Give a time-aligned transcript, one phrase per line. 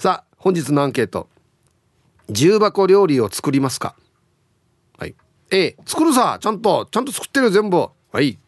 [0.00, 1.28] さあ本日のアンケート。
[2.30, 3.94] 重箱料理を作りますか？
[4.98, 5.14] はい。
[5.50, 6.38] A 作るさ。
[6.40, 7.86] ちゃんとちゃんと作ってる全部。
[8.10, 8.38] はい。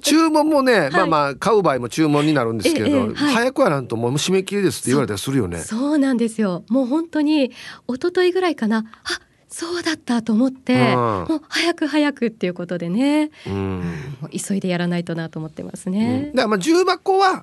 [0.03, 5.59] 注文もね、 はい、まあまあ買う場合も注文になるんですけど、え、早くはなんともう締め切りですって言われたりするよね。
[5.59, 6.65] そうなんですよ。
[6.69, 7.47] もう本当に
[7.88, 8.84] 一昨日ぐらいかな。
[9.05, 10.81] あそうだったと思って、うん、
[11.28, 13.83] もう早く早くっていうことでね、うん、
[14.31, 16.28] 急いでやらないとなと思ってますね。
[16.28, 17.43] うん、だからまあ重箱は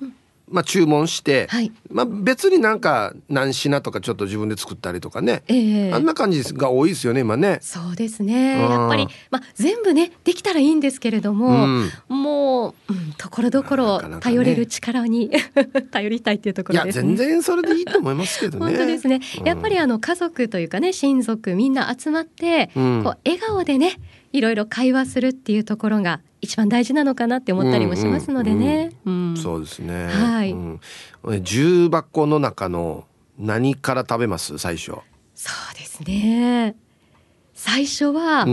[0.50, 7.58] まあ、注文して、はい、まあ、別になんか何品とかちょっと自分で作ったりとかね、えー、あんな感じが多いですよね今ね。
[7.62, 8.60] そうですね。
[8.60, 15.50] やっぱり、まあ、全部ねできたらいいんですけれども、うん、もう、うん、ところどころ頼れる力に、ね、
[15.90, 18.66] 頼りたいっていうところです、ね、いや全然それでいいと思いますけどね。
[18.76, 22.84] 本当ですね、やっぱりあの家族というかね親族みんな集まって、こう
[23.24, 23.96] 笑顔でね
[24.32, 28.92] いろいろ会話するっていうところが一番大事なのかなって思ったりもしますのでね。
[29.36, 30.06] そうですね。
[30.06, 30.80] はい、うん、
[31.42, 33.06] 重箱の中の
[33.38, 34.58] 何から食べます？
[34.58, 34.92] 最初。
[35.34, 36.76] そうですね。
[37.54, 38.46] 最初は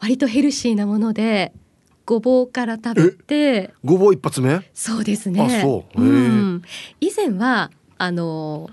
[0.00, 1.52] 割とヘルシーなもので。
[2.08, 3.74] ごぼうから食べて。
[3.84, 4.60] ごぼう一発目？
[4.74, 5.60] そうですね。
[5.60, 6.62] そう、うん、
[7.00, 8.70] 以前はあの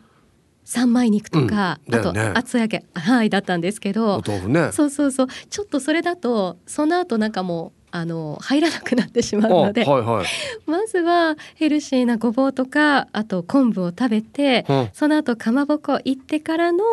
[0.66, 2.13] 三枚肉とか、うん。
[2.13, 5.28] ね、あと厚揚げはいだったんですけど、ね、そうそうそう。
[5.50, 10.26] ちょっとそれだとその後なんかもうあの入らなくなってしまうので、はいはい、
[10.66, 16.84] まずはヘルシーなごぼうとかあと昆布を食べて、うん、その後かまぼこ行ってからの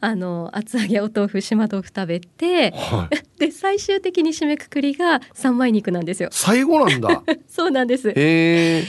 [0.00, 6.30] あの厚揚げお豆腐島豆腐食べて、はい、 で最終的に締めくくりが三枚肉なんですよ。
[6.32, 8.14] 最後なんだ そうなんです。
[8.14, 8.86] で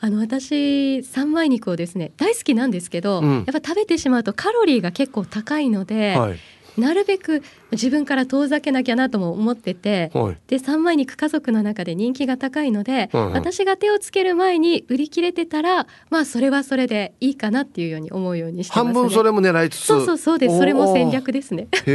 [0.00, 6.16] あの私三枚肉をですね大好きなんですけど、うん、やっぱ食べてしまうとカロリーが結構高いので。
[6.16, 6.38] はい
[6.78, 7.42] なるべく
[7.72, 19.84] 自分から遠ざけなきゃなとも思ってて、はい、で三枚肉家族の中で人気が高いので、はいはい、私が手をつける前に売り切れてたらまあそれはそれでいいかなっていうように思うようにしてます、ね、半分それも狙いつつ。
[19.84, 20.58] そうそうそうです。
[20.58, 21.68] それも戦略ですね。
[21.84, 21.94] 戦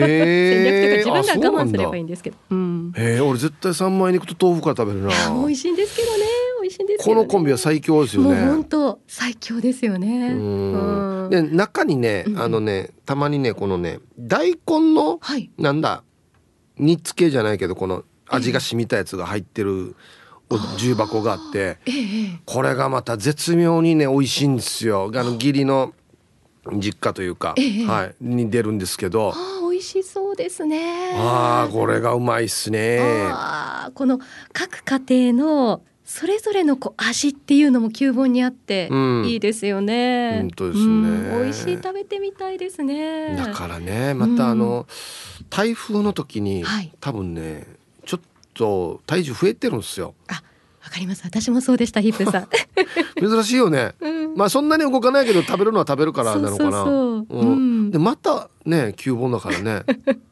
[0.96, 2.38] 略とか自分が我慢すればいいんですけど。
[2.50, 5.09] うん、へえ俺絶対三枚肉と豆腐から食べるな。
[5.34, 6.23] 美味しいんですけどね。
[6.23, 8.30] 美味しいんです、ね、このコンビは最強ですよね。
[8.30, 10.30] もう本当最強ですよね。
[10.30, 11.30] うん。
[11.30, 16.03] で中にねあのねたまにねこのね大根の、はい、なんだ
[16.78, 19.96] 煮つけじゃないけどこの味が染みたやつが入ってる
[20.78, 25.11] 重箱があって、ええ、これがまた絶妙にね美味しいんですよ。
[25.14, 25.93] あの義理の
[26.78, 29.34] 実家というか、え、はい、に出るんですけど。
[29.61, 31.14] 美味しそうですね。
[31.16, 32.99] ああ、これがうまいっすね。
[33.32, 34.20] ああ、この
[34.52, 38.90] 各家庭のそれぞれのこう味っていうのも旧本にあって
[39.28, 40.40] いいですよね。
[40.40, 43.35] 本当ですね、うん、美味しい食べてみたいですね。
[43.35, 44.88] だからね、またあの、
[45.40, 47.67] うん、台風の時に、はい、多分ね、
[48.08, 48.22] ちょっ
[48.56, 50.16] と体重増えてるんですよ。
[50.29, 50.41] あ、
[50.84, 51.22] わかります。
[51.23, 52.47] 私もそうでした、ヒップさん。
[53.22, 53.94] 珍しいよね。
[54.02, 57.91] うん、まあそんなに動かないけど食べるのは食べるからなのかな。
[57.91, 59.84] でまたね、旧本だからね。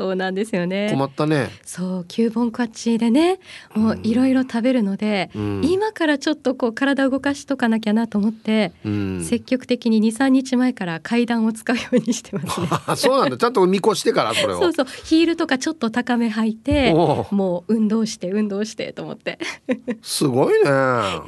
[0.00, 0.88] そうなんですよね。
[0.90, 1.50] 困ったね。
[1.62, 3.38] そう9本勝ちでね
[3.74, 12.68] もういろいろ食べるので、うん、今からちょっとこう体動かしとかなきゃなと思って、うん、積極的に23日前から階段を使うようにしてますね。
[12.96, 13.36] そうなんだ。
[13.36, 14.86] ちゃんと見越してからそれを そうそう。
[15.04, 19.38] ヒールとかちょっと高め履いてもう運動して運動してと思って。
[20.00, 20.70] すごいね。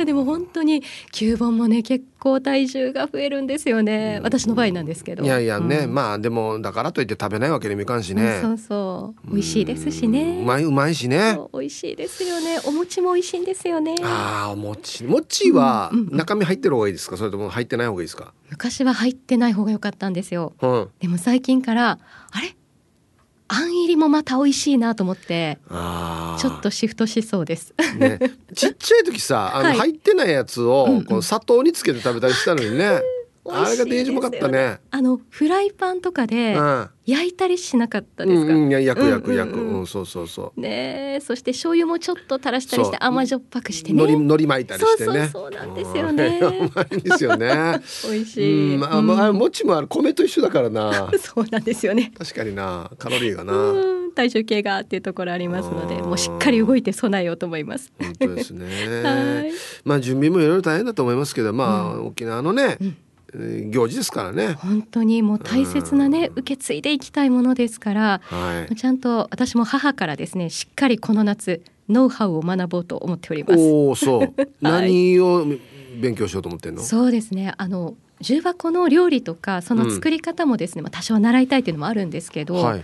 [0.03, 0.83] でも本当に
[1.13, 5.25] 9本もね結構体重が増えるんですよね、私の場合なんですけど。
[5.25, 9.31] いやいやね、うん、まあでもだからといって食べないわけにもいかんしね、そうそう。
[9.33, 10.39] 美味しいですしね。
[10.41, 11.37] うまいうまいしね。
[11.53, 12.61] 美味しいですよね。
[12.65, 13.97] お餅も美味しいんですよね。
[14.05, 15.03] ああお餅。
[15.05, 18.33] 餅は中身入ってる方がいいですか、それとも入ってない方がいいですか？
[18.51, 21.99] 昔は入ってない方が良かったんですよ、うん、でも最近から
[22.31, 22.55] あれ？
[23.55, 28.19] あん入りもまた美味しいなと思ってちょっとシフトしそうです、ね、
[28.55, 33.03] ちっちゃい時さあの入ってないやつをこの砂糖につけて食べたりしたのにね、
[33.45, 34.79] あれがデージもかったね。
[34.91, 36.57] あのフライパンとかで
[37.05, 38.55] 焼いたりしなかったですか？
[38.55, 40.61] うん、いや焼く焼く焼く、うん、そうそうそう。
[40.61, 44.03] ねそして醤油もちょっと垂らしたりして甘じょっぱくしてね。
[44.03, 45.29] 海苔海苔巻いたりしてね。
[45.33, 46.41] そうなんですよね。
[46.41, 47.81] うま いですよね。
[48.09, 48.75] 美味しい。
[48.75, 51.11] うん、まあ、まあ、もちもある米と一緒だからな。
[51.19, 52.13] そうなんですよね。
[52.17, 53.53] 確かになカロリーがな。
[54.15, 57.91] 体重計がっていうところありますので、もうしっかり動いて備えようと思います。
[57.99, 59.53] 本当ですね。
[59.85, 62.77] まあ準備もいろいろ大変だと思いますけど、まあ、沖縄のね。
[63.35, 64.55] 行事ですからね。
[64.55, 73.59] 本当にもう大切なね、受け継いでいきたいものですから、はい、ちゃんと私も母からですねしっかりこの夏ノウハウを学ぼうと思っております。
[73.59, 75.47] おおそう、 何を
[76.01, 76.83] 勉強しようと思ってんの？
[76.83, 77.55] そうですね。
[77.57, 82.83] あの重箱の料理とかその作り方もですね、うん、まあ多少習いたいっていうのもあるんですけど、はい、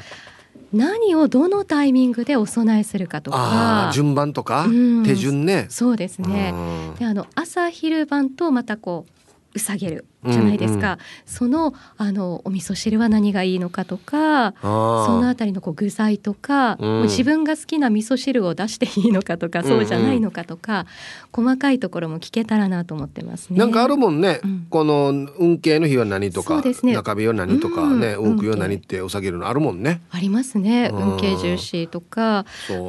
[0.72, 5.66] 何をどのタイミングでお供えするかとか順番とか、うん、手順ね。
[5.68, 6.52] そうですね。
[6.98, 9.12] であの朝昼晩とまたこう
[9.54, 20.86] うさげるじゃないですか、うんうん、そのあのお味噌汁は何がいいのかとかそのあたりのこう具材とか、うん、自分が好きな味噌汁を出していいのかとか、そうじゃないのかとか
[21.32, 23.58] 細かいところも聞けたらなと思ってますね。
[23.58, 30.00] なんかあるもんね、うん、この運慶の日は何とか、ね、中日は何とかね、うん、多くは何ってお酒るのあるもんね。
[30.10, 30.90] ありますね。
[30.92, 32.44] 運慶重視とか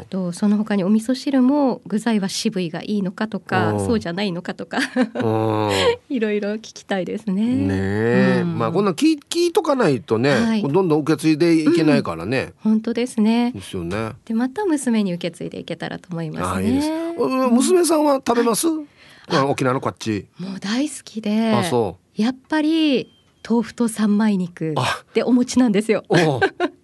[0.10, 4.80] とその他にお味噌汁も具材は渋いがいいのかとかそうじゃないのかとか。
[6.10, 7.44] いろいろ聞きたいですね。
[7.44, 12.54] ね、うん、まあこんな聞聞いとかないとね、はい、どんどん受け継いでいけないからね。
[12.66, 13.52] うん、本当ですね。
[13.52, 14.12] ですよね。
[14.26, 17.14] でまた娘に受け継いでいけたらと思いますね。
[17.52, 18.68] 娘さんは食べます？
[18.68, 18.84] は
[19.32, 20.28] い、沖縄のこっち。
[20.40, 21.52] もう大好きで。
[21.54, 22.22] あそう。
[22.22, 23.12] やっぱり
[23.48, 24.76] 豆腐と三枚肉
[25.14, 26.04] でお餅なんですよ。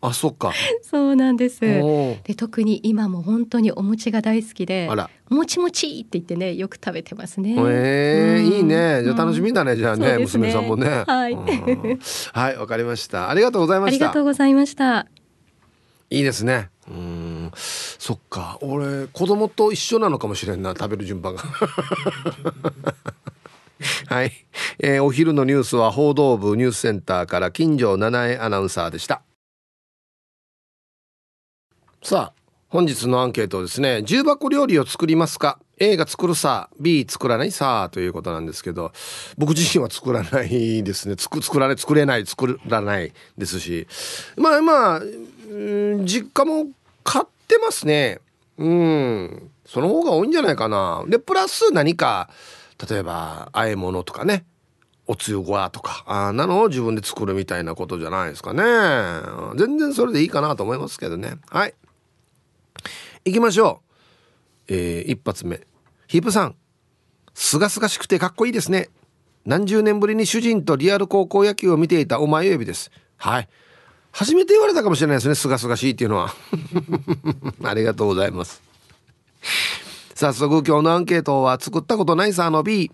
[0.02, 0.54] あ、そっか。
[0.82, 1.60] そうなんです。
[1.60, 4.90] で、特に今も本当にお餅が大好きで、
[5.30, 7.56] もちもちって言ってね、よく食べてますね。
[7.58, 9.02] ええーうん、いいね。
[9.04, 9.76] じゃ楽しみだね。
[9.76, 11.04] じゃあね、ね娘さんもね。
[11.06, 11.38] はい。
[12.34, 13.30] はい、わかりました。
[13.30, 14.06] ありがとうございました。
[14.06, 15.08] ありがとうございました。
[16.10, 16.70] いいですね。
[16.88, 18.60] うん、そっか。
[18.62, 20.72] 俺子供と一緒なのかもしれんな。
[20.72, 21.44] 食べる順番が。
[24.08, 24.32] はい、
[24.80, 29.22] えー、お昼のニュースは報道部ニュースセンターから金城七重アナウンサーでした。
[32.04, 34.04] さあ本日のアンケートですね。
[34.04, 37.52] 重箱料理を作りますか？A が作るさ B 作らない？
[37.52, 38.92] さということなんですけど
[39.38, 41.16] 僕自身は作らないですね。
[41.18, 43.88] 作作らない作れない作らないですし。
[44.38, 45.02] まあまあ
[46.06, 46.68] 実家も
[47.04, 48.20] 買ってますね。
[48.58, 49.52] うん。
[49.66, 51.04] その方が多いんじゃないかな。
[51.08, 52.30] でプラス何か
[52.90, 54.46] 例えば和え物とかね。
[55.08, 56.04] おつゆごわとか。
[56.08, 58.64] あなのを自分で作るみたいなことじゃないですかね。
[59.58, 61.36] 全然それでいいかなと思いますけどね。
[61.50, 61.74] はい。
[63.26, 63.82] 行きましょ
[64.68, 64.74] う。
[64.74, 65.62] えー、一発目。
[66.08, 66.56] ヒープさん。
[67.34, 68.90] すがすがしくてかっこいいですね。
[69.46, 72.90] 何十年ぶりに主人とリアル高校野球を見ていたお前指です。
[73.18, 73.50] はい。
[74.12, 76.34] 初めて言われたかもしれないですねすがすがしいっていうのは。
[77.64, 78.62] ありがとうございます。
[80.16, 82.90] 早速今日のアンケートは作ったことないさあの B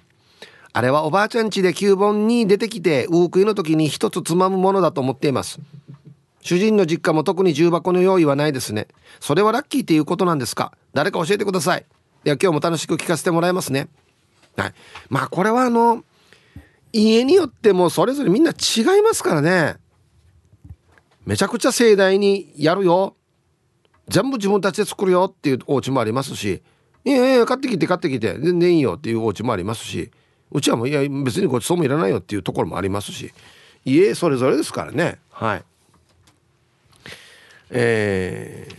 [0.74, 5.60] あれはおばあちゃん家で9本に出てきてウークイの時に一つつまむものだと思っています。
[6.42, 8.88] 主人の実家も特に重箱の用意はないですね。
[9.20, 10.72] それはラッキーっていうことなんですか？
[10.96, 11.86] 誰か教えてください。
[12.24, 13.90] では今日も楽しく聞かせてもらいますね。
[14.58, 14.74] はい。
[15.10, 16.04] まあこれはあの
[16.92, 19.76] 家によってもそれぞれみんな違いますからね。
[21.28, 23.16] めちゃくちゃ盛大にやるよ。
[24.08, 26.64] 全部自分たちで作るよっていうお家もありますし
[27.04, 28.38] いやいや買ってきて買ってきて。
[28.40, 30.12] 全然いいよっていうお家もありますし
[30.52, 33.34] うちはもういや別にごちそうもいらないよっていうところもありますし
[33.86, 35.20] 家それぞれですからね。
[35.32, 35.64] はい。
[37.72, 38.76] えー、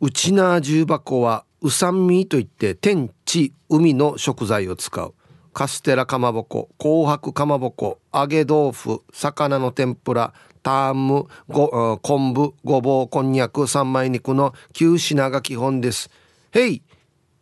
[0.00, 5.14] うちな重箱はうさんみといって天地海の食材を使う。
[5.52, 16.10] カステラかまぼこ紅白かまぼこ揚げ豆腐魚の天ぷらタームご昆布ごぼうこんにゃく三枚肉の9品が基本です。
[16.52, 16.82] へい。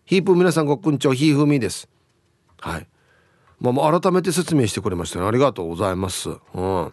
[0.07, 1.89] ヒープ皆さんごくんちょひーふみです。
[2.61, 2.87] はい。
[3.59, 5.27] まあ、改めて説明してくれましたね。
[5.27, 6.31] ありがとうございます。
[6.31, 6.93] うん。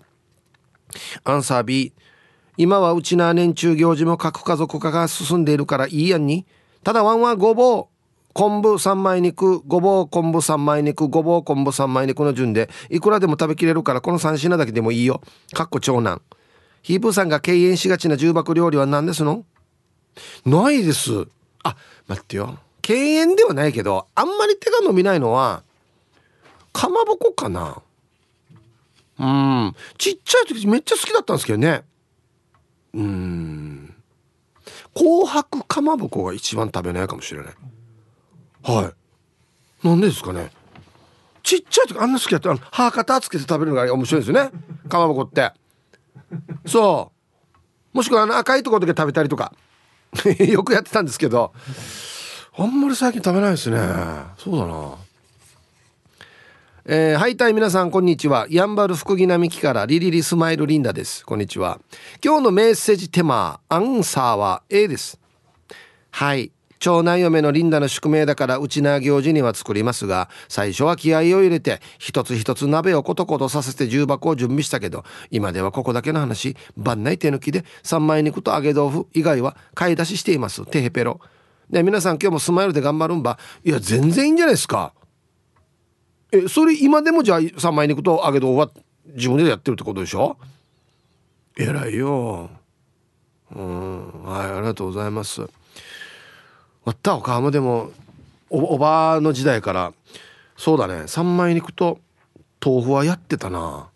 [1.23, 1.93] アンサー B
[2.57, 6.47] 今はうちな年中行事も核家族化が進んでいるからいいやんに。
[6.83, 7.93] ただワンはごぼう。
[8.33, 15.21] 昆布三枚肉ごぼう昆布三枚肉ごぼう昆布三枚肉の順でいくらでも食べきれるからこの3品だけでもいいよ。
[15.53, 16.19] かっこ長男。
[16.81, 19.45] ヒープーさんが敬遠しがちな重箱料理は何ですの？
[20.47, 21.27] ないです。
[21.63, 21.75] あ
[22.07, 22.57] 待ってよ。
[22.83, 25.63] 敬遠ではないけどあんまり手が伸びないのは
[26.73, 27.81] かまぼこかな。
[29.19, 29.75] うん。
[29.97, 31.83] ちっちゃい時めっちゃ好きだったんですけどね。
[32.93, 33.95] うん。
[34.95, 37.53] 紅白かまぼこが一番食べないかもしれない。
[38.63, 38.91] は
[39.83, 39.87] い。
[39.87, 40.51] なんでですかね。
[41.43, 42.55] ちっちゃい時あんな好きだった。
[42.71, 44.49] 歯型つけて食べるのが面白いですよね。
[44.89, 45.53] かまぼこって。
[46.65, 47.11] そ
[47.93, 47.97] う。
[47.97, 49.53] もしくはあの赤いところだけ食べたりとか。
[50.47, 51.53] よくやってたんですけど
[52.55, 53.77] あんまり最近食べないですね。
[54.37, 54.95] そうだな。
[56.85, 58.45] えー、はいたい皆さんこんにちは。
[58.47, 61.25] やんばる福木並木からリリリスマイルリンダです。
[61.25, 61.79] こんにちは。
[62.23, 65.19] 今日のメッセージテーマアンサーは A です。
[66.11, 66.51] はい。
[66.77, 76.55] 長男嫁のリンダの宿命だからうちな行事には作りますが最初は気合を入れて一つ一つ鍋をコトコトさせて重箱を準備したけど今ではここだけの話。
[76.77, 80.67] 番内手抜きで三枚肉と揚げ豆腐以外は買い出ししています。
[80.67, 81.19] テヘペロ。
[81.73, 83.39] で皆さん今日もスマイルで頑張るんば。
[83.63, 84.93] いや全然いいんじゃないですか。
[86.31, 88.69] えそれ今でもじゃあ三枚肉と揚げ豆腐は
[89.07, 90.37] 自分でやってるってことでしょ？
[91.57, 92.51] 偉いよ。
[93.55, 95.41] うんはいありがとうございます。
[95.41, 95.47] わ
[96.91, 97.91] ったおかもでも
[98.51, 99.93] おばの時代から
[100.55, 101.99] そうだね三枚肉と
[102.63, 103.89] 豆腐はやってたな。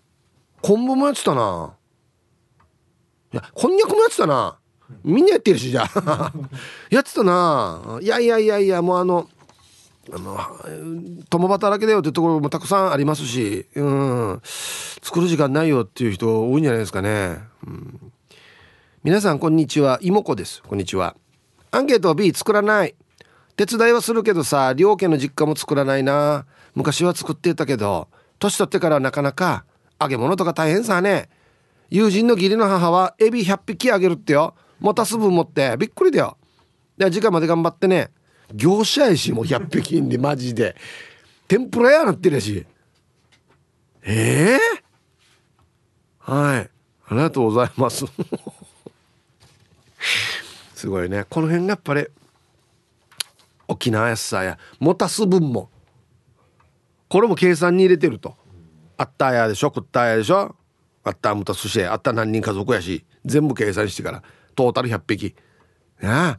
[0.63, 1.75] 昆布もやってたな。
[3.33, 4.57] いやこんにゃくもやってたな。
[5.03, 6.33] みんなやってるしじゃあ。
[6.89, 7.99] やってたな。
[8.01, 9.27] いやいやいやいやもうあの
[10.13, 10.39] あの
[11.29, 18.11] 共働きだよってところもたくさんありますし、うん、作る時間ないよっていう人多いんじゃないですかね、うん、
[19.03, 19.99] 皆さんこんにちは。
[20.01, 20.63] 妹子です。
[20.63, 21.15] こんにちは。
[21.71, 22.95] アンケート B 作らない。
[23.57, 26.45] 手伝いはするけどさ両家の実家も作らないな。
[26.75, 28.07] 昔は作ってたけど
[28.39, 29.65] 年取ってからなかなか
[29.99, 31.29] 揚げ物とか大変さね。
[31.89, 34.55] 友人の義理の母はエビ100匹あげるってよ。
[34.79, 36.37] 持たす分持ってびっくりだよ。
[36.97, 38.11] で時間まで頑張ってね
[38.53, 40.75] 業者やしもう100匹んでマジで。
[41.47, 42.65] 天ぷらやなってるやし。
[44.03, 46.69] ええー、はい。
[47.09, 48.05] ありがとうございます。
[50.75, 51.25] すごいね。
[51.29, 52.07] この辺がやっぱり
[53.67, 54.57] 沖縄やさや。
[54.79, 55.69] 持たす分も。
[57.09, 58.35] これも計算に入れてると。
[58.97, 59.67] あったやでしょ？
[59.73, 60.55] 食ったやでしょ？
[61.03, 61.83] あったむたすし。
[61.83, 63.05] あった何人家族やし。
[63.25, 64.23] 全部計算してから。
[64.57, 65.35] トータル100匹。
[66.01, 66.37] ね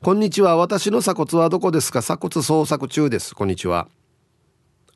[0.00, 0.56] こんにちは。
[0.56, 2.00] 私の鎖骨はどこですか？
[2.00, 3.34] 鎖骨捜索中です。
[3.34, 3.88] こんにちは。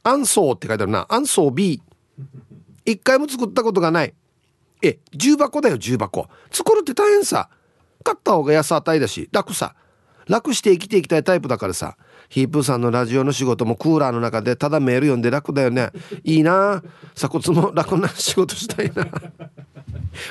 [0.05, 1.05] アンソーって書いてあるな。
[1.09, 1.83] アンソー B
[2.85, 4.15] 一回も作ったことがない。
[4.81, 6.29] え重箱だよ重箱。
[6.53, 7.51] 作るって大変さ。
[8.05, 9.75] 買った方が安値だし楽さ。
[10.29, 11.97] 楽して生きていきたいタイプだからさ。
[12.29, 15.91] ヒープーさんのラジオの仕事もクーラーの中でただメール読んで楽だよね。
[16.25, 16.83] いいな。
[17.15, 19.07] 鎖骨も楽な仕事したいな。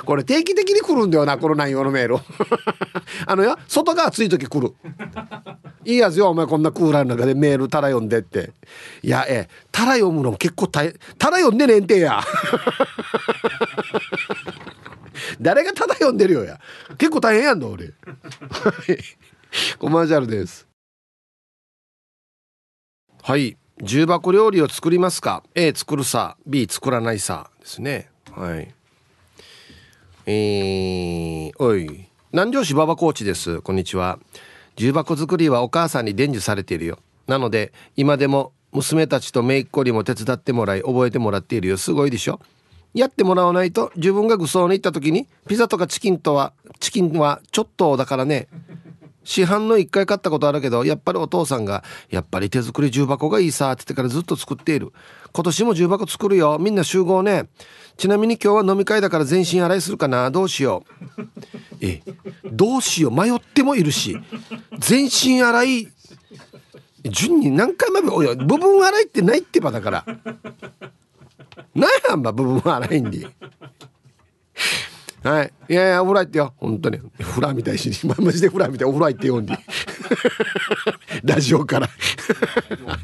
[0.06, 2.18] これ定期的に来るんだよなこの内容のメール。
[3.26, 4.74] あのよ外が暑い時来る。
[5.86, 8.52] いいやつよお前こんなクーラーの中でメールたら読んでって。
[9.02, 11.00] いやええたら読むの結構大変。
[11.18, 12.22] たら読んでねんてや。
[15.42, 16.60] 誰がただ読んでるよや。
[16.98, 17.94] 結構大変やんの俺。
[19.80, 20.67] コマーシャルです。
[23.28, 23.58] はい。
[23.82, 26.38] 重箱料理を作りますか？A 作るさ。
[26.48, 28.10] B 作らないさですね。
[28.32, 28.74] はい。
[30.26, 32.08] えー、おい。
[32.32, 33.62] 南城市馬場コーチです。
[33.62, 34.18] こんにちは。
[34.78, 37.00] 重箱作りはお母さんに伝授されているよ。
[37.28, 41.76] なので今でも娘たちと姪っ子にも手伝ってもらい覚えてもらっているよ。
[41.76, 42.40] すごいでしょ？
[42.94, 48.48] やってもらわないと自分が愚装に行った時にピザとかチキンとはチキンはちょっとだからね。
[49.28, 54.94] 市販の1回買ったことあるけどやっぱりお父さんが「やっぱり手作り重箱がいいさ」って言ってからずっと作っている。
[55.34, 56.58] 今年も重箱作るよ。
[56.62, 57.50] みんな集合ね。
[57.98, 60.32] ちなみに今日は飲み会だから全身洗いするかな。
[60.32, 60.86] どうしよ
[61.18, 61.26] う。
[61.82, 62.02] え
[62.46, 63.12] どうしよう。
[63.12, 64.18] 迷ってもいるし。
[64.80, 65.88] 全身洗い
[67.04, 70.06] 順に何回もおや部分洗いってないってばだから。
[71.76, 73.28] 何やんば部分洗いんで
[75.24, 75.54] はい。
[75.70, 76.54] いやいやお風呂入ってよ。
[76.58, 77.00] 本当に。
[77.20, 79.58] フラみたいしマジでフラみたいお風呂入ってよんで
[81.24, 81.90] ラジオから。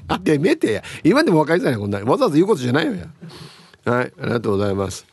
[0.07, 0.83] あてめてや。
[1.03, 1.99] 今でも若いさねこんな。
[1.99, 3.07] わざわざ言うことじゃないよや。
[3.91, 4.13] はい。
[4.21, 5.05] ありがとうございます。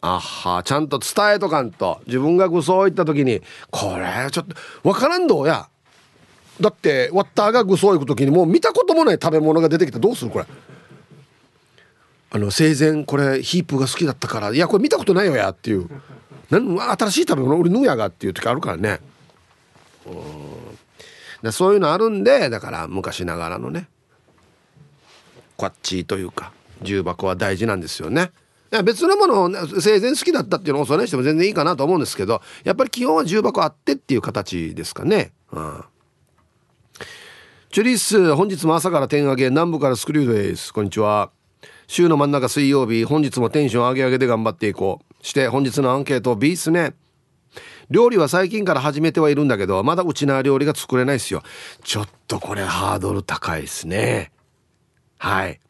[0.00, 2.00] あはちゃんと伝えとかんと。
[2.06, 5.68] 自分がそういった時にこれちょっと分からんどうや。
[6.60, 10.46] だってワッターがグソ行く時にもう見たこともない食べ物が出てきたどうするこれ。
[12.30, 15.88] あの生前これヒープが好きだったからいやこれ見たことないよやっていう。
[16.50, 19.00] 何新しい食べ物俺ぬやがっていう時あるからね。
[20.06, 21.52] うん。
[21.52, 23.88] そういうのあるんでだから昔ながらのね。
[25.56, 28.30] こっちというか重箱は大事なんですよね。
[28.84, 29.48] 別のものを
[29.80, 35.32] 生前好きだったっていうのをそれにしても全然いいかなと思うんですけどやっぱり基本は重箱あってっていう形ですかね。
[35.52, 35.84] うん。
[37.70, 40.72] チュリス本日も朝から点上げ南部からスクリューです。
[40.72, 41.30] こんにちは。
[41.86, 45.14] 週の真ん中水曜日本日もテンション上げ上げで頑張っていこう。
[45.26, 46.94] して本日のアンケート B っすね。
[47.90, 51.42] 料理は最近から始めてはいるんだけどまだうちな料理が作れないっすよ。
[51.82, 54.30] ちょっとこれハードル高いっすね。
[55.18, 55.60] はい。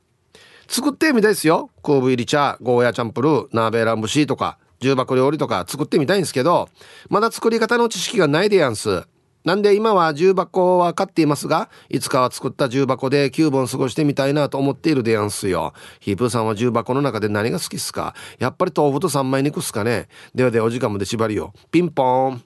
[0.69, 1.71] 作ってみたいですよ。
[1.81, 6.69] 昆布入り茶ゴーヤチャンプルー鍋ランブシーとか重箱料理とか作ってみたいんですけど
[7.09, 9.07] まだ作り方の知識がないでやんす。
[9.47, 15.73] なんで今は重箱は買っていますが、いつかは作った重箱で9本過ごしてみたいなと思っているでやんすよ。
[16.01, 18.17] ヒープーさんは重箱の中で何が好きっすか？
[18.41, 21.55] やっぱり豆腐と三枚肉っすかねではではお時間まで縛りよ。
[21.71, 22.43] ピンポーン。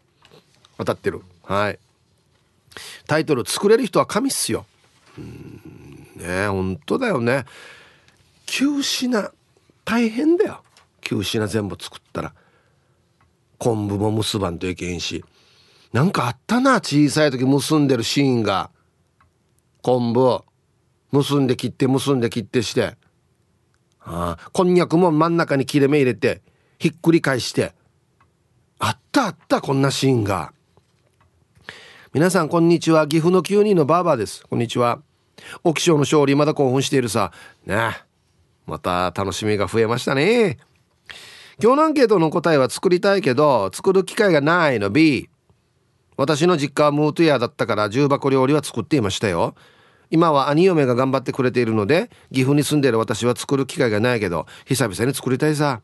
[0.76, 1.22] 当たってる。
[1.42, 1.78] はい。
[3.06, 4.66] タイトル、作れる人は神っすよ。
[5.18, 7.46] うんね本当だよね。
[8.44, 9.30] 9品、
[9.86, 10.62] 大変だよ。
[11.00, 12.34] 9品全部作ったら。
[13.56, 15.24] 昆布も結ばんといけんし。
[15.92, 18.70] なんかあったな小さい時結んでるシーンが。
[19.82, 20.42] 昆布
[21.10, 22.96] 結んで切って結んで切ってして。
[24.00, 24.50] ああ。
[24.52, 26.42] こんにゃくも真ん中に切れ目入れて
[26.78, 27.72] ひっくり返して。
[28.78, 30.52] あったあったこんなシーンが。
[32.12, 33.08] 皆さんこんにちは。
[33.08, 34.46] 岐阜の9人のバーバーです。
[34.48, 35.00] こんにちは。
[35.64, 37.32] 沖賞の勝利まだ興奮しているさ。
[37.66, 37.96] ね。
[38.64, 40.58] また楽しみが増えましたね。
[41.60, 44.88] 今日のアンケートの答えは作りたいけど作る機会がないの。
[44.90, 45.28] B
[46.20, 49.54] 私の実家はムートヤーだったから重箱料理は作っていましたよ。
[50.10, 55.80] 今は兄嫁が頑張ってくれているので岐阜に住んでいる私は作る機会がないけど久々に作りたいさ。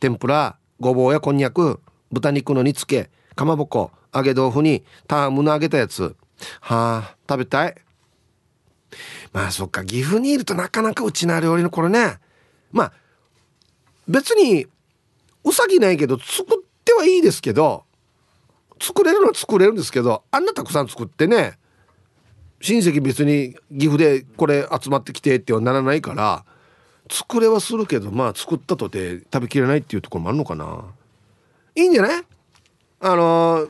[0.00, 1.78] 天ぷらごぼうやこんにゃく
[2.10, 6.16] 豚肉の煮付けかまぼこ揚げ豆腐にタームの揚げたやつ。
[6.62, 7.74] はあ食べたい。
[9.32, 12.18] まあそっか岐阜にいるとなかなかうちな料理のこれね。
[12.72, 12.92] まあ
[14.08, 14.66] 別に
[15.44, 17.85] うさぎないけど作ってはいいですけど
[18.80, 21.58] 作れるのは作れるんですけどあんなたくさん作ってね
[22.60, 26.44] 親戚別に岐阜でこれ集まってきてってはならないから
[27.10, 30.84] 作れはするけどまあ作ったとて食べきれないっていうところもあるのかな。
[31.74, 32.24] いいんじゃない？
[33.00, 33.68] あの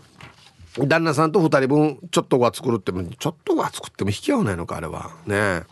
[0.77, 5.11] ー、旦那さんと2人分ちょっとは作るってちょっとは作っても引き合わないのかあれは。
[5.27, 5.65] ね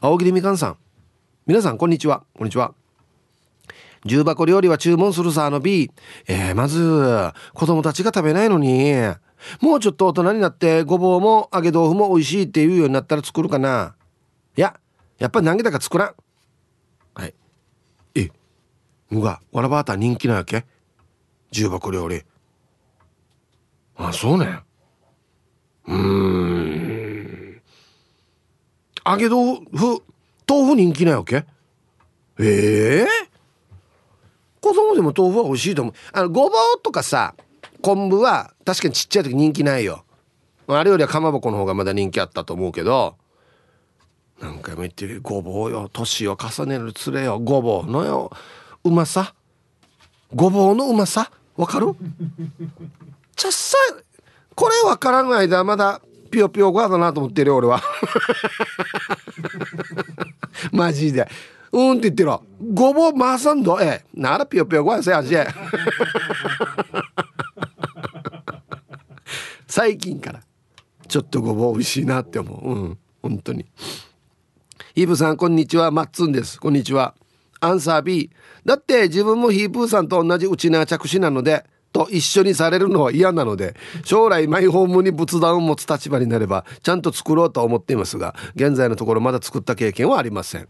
[0.00, 0.76] 青桐みかんさん。
[1.46, 2.24] 皆さんこんにちは。
[2.34, 2.74] こんにちは。
[4.04, 5.90] 重箱料理は注文するさあの B
[6.26, 8.94] えー、まず子供たちが食べないのに。
[9.60, 13.94] もうちょっと大人になってごぼうも揚げ豆腐も美味しいって言うようになったら作るかな。
[14.56, 14.78] いや
[15.18, 16.14] やっぱり投げたか作らん。
[17.14, 17.34] はい。
[18.16, 18.30] え
[19.10, 20.66] むがわらバーター人気なわけ。
[21.50, 22.22] 重箱料理。
[23.96, 24.60] あそうね。
[25.86, 27.62] うん。
[29.06, 30.02] 揚げ豆腐
[30.46, 31.44] 豆腐人気なわけ。
[32.38, 33.27] ええー？
[34.60, 35.94] 子供でも豆腐は美味しいと思う。
[36.12, 37.34] あのごぼうとかさ
[37.82, 40.04] 昆布は確かにちっちゃい時人気ないよ。
[40.66, 43.16] あれよりはかまぼこの方がまだ人気あったと思うけど
[44.40, 48.30] 何回も言ってるごぼうよ年を重ねるつれよごぼうのよ
[48.84, 49.34] うまさ。
[50.34, 51.30] ごぼうのうまさ。
[51.56, 51.86] わかる？
[53.34, 53.76] ちゃっさ
[54.54, 57.80] これわからん間まだピヨピヨごだなと思ってるよ俺は。
[60.72, 61.28] マジで
[61.72, 62.30] うんって言ってる
[62.72, 63.80] ごぼう回さんど？
[63.80, 65.34] えならぴよぴよごやせ味
[69.66, 70.40] 最近から。
[71.06, 72.70] ちょっとごぼう美味しいなって思う。
[72.70, 72.98] うん。
[73.22, 73.66] 本当に。
[74.94, 75.90] ヒープさんこんにちは。
[75.90, 76.60] マッツンです。
[76.60, 77.14] こんにちは。
[77.60, 78.30] アンサー B
[78.64, 90.68] だって自分もヒープーさんと同じうちな着手なのでと一緒にされるのは嫌なので将来マイホームに仏壇を持つ立場になればちゃんと作ろうと思っていますが現在のところまだ作った経験はありません。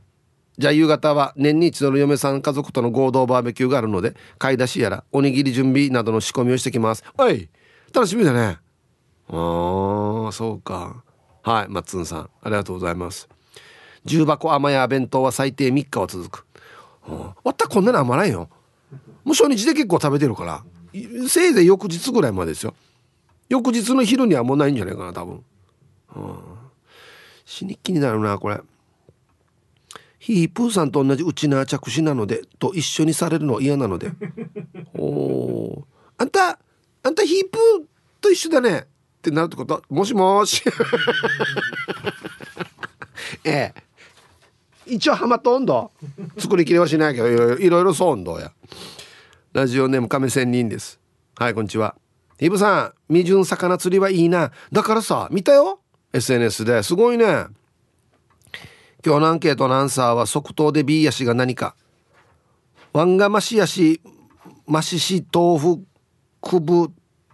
[0.58, 7.04] じゃあ夕方は年に一度の嫁さん家族との合同バーベキューがあるので買い出しやらおにぎり準備などの仕込みをしてきます。
[7.16, 7.48] はい
[7.94, 8.58] 楽しみだね。
[9.28, 11.04] ああそうか。
[11.42, 13.28] はいマッツンさんありがとうございます。
[14.04, 16.46] 重箱甘や弁当は最低3日は続く。
[17.08, 18.48] わったこんなの甘ないよ。
[19.24, 20.64] もう初日で結構食べてるから
[21.28, 22.74] せいぜい翌日ぐらいまでですよ。
[23.48, 25.44] 翌日の昼にはもうないんじゃないかな多分、
[26.16, 26.38] うん、
[27.44, 28.60] 死に気になるなこれ。
[30.18, 34.10] ヒープーさんと同じうちな着手なのでと一緒にされるの嫌なので。
[34.94, 36.58] おおあんた
[37.02, 37.86] あんたヒープー
[38.20, 38.86] と一緒だね。
[39.18, 39.82] ってなるってこと？
[39.88, 40.62] もしもし。
[43.44, 43.74] ええ。
[44.86, 45.90] 一応ハマった温度？
[46.38, 48.52] 作りきれはしないけどいろいろそう温度や。
[49.52, 50.98] ラジオネーム亀仙人です。
[51.36, 51.94] はいこんにちは。
[52.40, 54.52] イブさん未純魚釣りはいいな。
[54.72, 55.80] だからさ見たよ
[56.12, 57.46] ？SNS ですごいね
[59.04, 61.76] 今日のアンケートのアンサーは即答で B やしが何か。
[62.92, 64.00] ワンガマシヤシ
[64.66, 65.84] マシシ豆腐
[66.40, 66.88] クブ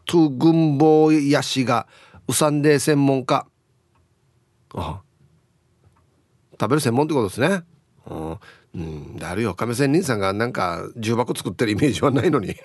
[0.06, 1.86] トゥ軍棒ヤシが
[2.28, 3.46] ウサンデー専門家
[4.74, 5.00] あ
[6.60, 7.62] 食べる専門ってことですね。
[8.06, 8.38] う
[8.78, 9.16] ん。
[9.16, 12.56] だるよ亀仙人さんがなんか重箱作ってるイメージはないのに。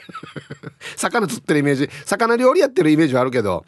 [0.97, 1.89] 魚釣ってるイメージ。
[2.05, 3.65] 魚料理やってるイメージはあるけど。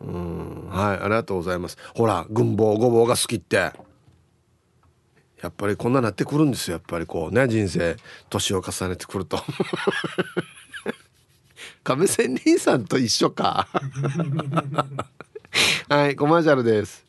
[0.00, 1.78] うんはいありがとうございます。
[1.94, 3.72] ほら軍棒ごぼうが好きって。
[5.42, 6.76] やっぱりこんななってくるんですよ。
[6.76, 7.96] やっぱりこうね人生
[8.30, 9.42] 年を重ねてくると。
[11.84, 13.66] 亀仙人さんと一緒か。
[15.88, 17.04] はいコマーシャルです。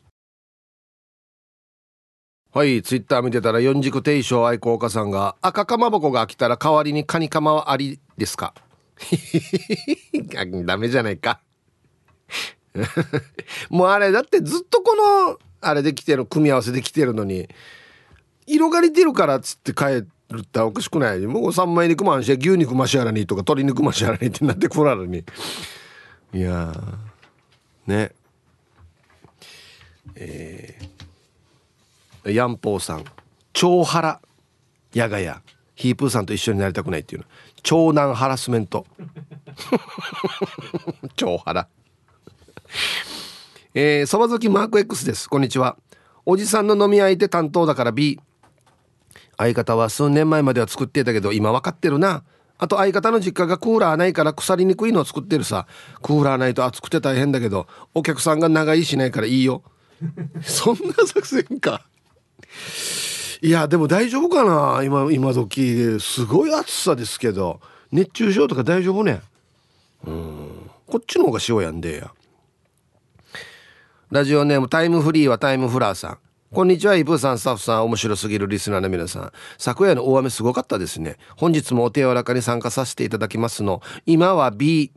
[2.52, 8.54] はいツイッター見てたら四軸定称愛好家さんが赤かまぼこが来たら代わりにカニカマはありですか？
[10.64, 11.40] ダメじゃないか。
[13.70, 17.48] もうあれだってずっとこのあれで来てる組み合わせで来てるのに
[18.46, 19.84] 色が似てるからっつって帰
[20.30, 21.20] るっておかしくない？
[21.26, 25.24] もう三枚肉もあんし牛肉マシアラにとか鶏肉マシアラにってなってこらるに。
[26.32, 26.72] いや
[27.86, 28.12] ね。
[30.16, 33.04] えー、ヤンポーさん。
[33.52, 34.20] 長原
[34.92, 35.42] やがや。
[35.76, 37.26] ヒープーさんと一緒になりたくないっていうの。
[37.62, 38.86] 長男ハラスメント。
[41.16, 41.66] 長原
[43.74, 45.28] えー、そば好きマーク X です。
[45.28, 45.76] こんにちは。
[46.24, 48.20] おじさんの飲み相手担当だから B
[49.36, 52.24] 相方は数年前までは作ってたけど今分かってるな。
[52.56, 55.66] あと相方の実家がクーラーないから腐りにくいのを作ってるさ。
[56.02, 59.62] クーラーないと暑くて大変だけどお客さんが長居しないからいいよ。
[60.42, 61.82] そんな作戦か。
[63.42, 64.82] いやでも大丈夫かな。
[64.84, 67.60] 今今時すごい暑さですけど。
[67.94, 69.20] 熱中症とか大丈夫ね。
[70.04, 70.70] うん。
[70.86, 72.10] こっちの方が塩やんでや。
[74.10, 76.18] ラジオネームタイムフリーはタイムフラーさん。
[76.54, 79.32] こんにちはイブーさんスタッフさん面白すぎるリスナーの皆さん。
[79.58, 81.16] 昨夜の大雨すごかったですね。
[81.36, 83.82] 本日もお手柔らかに参加させていただきますの。
[84.06, 84.92] 今は B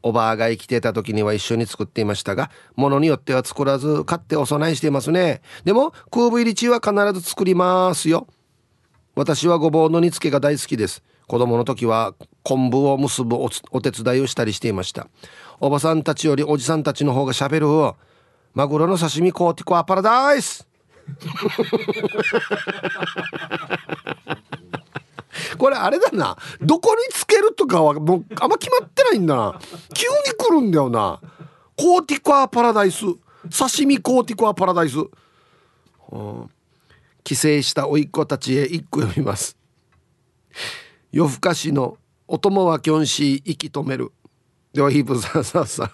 [0.00, 5.42] おばあが生きてた時には一緒に作っていましたが物によっては作らず買ってお供えしていますね。
[5.64, 8.28] でも空部入り中は必ず作りますよ。
[9.16, 11.02] 私はごぼうの煮付けが大好きです。
[11.26, 13.38] 子供の時は昆布を結ぶ
[13.72, 15.08] お手伝いをしたりしていました。
[15.58, 17.66] おばさんたちよりおじさんたちの方がしゃべる
[18.58, 20.66] マグロの刺身コーティコアパラダイス
[25.56, 26.36] これあれだな。
[26.60, 29.60] どこにつけるとかはもうあんま決まってないんだな。
[29.94, 31.20] 急に来るんだよな。
[31.76, 33.02] コーティコアパラダイス
[33.56, 34.98] 刺身コーティコアパラダイス、
[36.10, 36.50] うん、
[37.22, 39.56] 帰省した甥っ子たちへ一句読みます。
[41.12, 44.10] 夜更かしのお供はキョンシー息止める。
[44.72, 45.90] ではヒープさんさんさん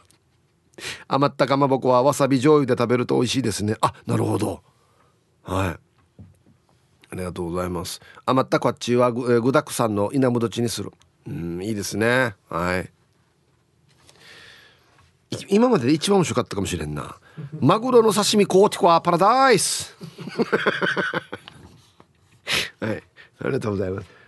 [1.09, 3.77] 余ったかまぼこはわさび醤油で食べると美味しいですね。
[3.81, 4.63] あなるほど。
[5.43, 6.25] はい。
[7.11, 8.01] ありがとうございます。
[8.27, 10.93] 余ったこっちは具具だくさんの稲むどちにする。
[11.27, 12.35] うんいいですね。
[12.49, 12.91] はい。
[15.49, 17.17] 今までで一番面白かったかもしれんな。
[17.61, 19.97] マグロの刺身コーティコアパラダイス
[22.81, 23.03] はい。
[23.41, 24.24] ありがとうございます。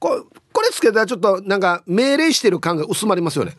[0.00, 3.54] ここれつけたらちょっとなんか命令してる感が薄まりますよね。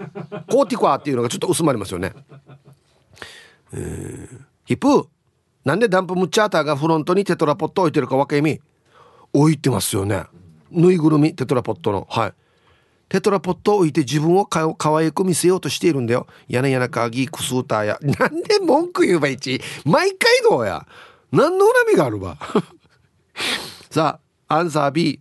[0.50, 2.14] コーティコアっていうのがちょっと薄まりますよね。
[3.74, 5.08] えー、ヒップ
[5.64, 8.60] なんでダンプムチャーターがフロントにテトラポット置いてるか分け意味
[9.32, 10.26] 置いてますよね。
[10.72, 12.08] ぬいぐるみテトラポットの。
[12.10, 12.34] はい。
[13.08, 16.28] テトラポットを置いて自分をか可愛く見せようとしているんだよ。
[16.48, 18.00] やなやなかギークスーターや。
[18.02, 19.62] なんで文句言えばいち？
[19.86, 20.88] 毎回どうや？
[21.32, 22.38] 何の恨みがあるわ？
[23.92, 25.20] さあアンサー B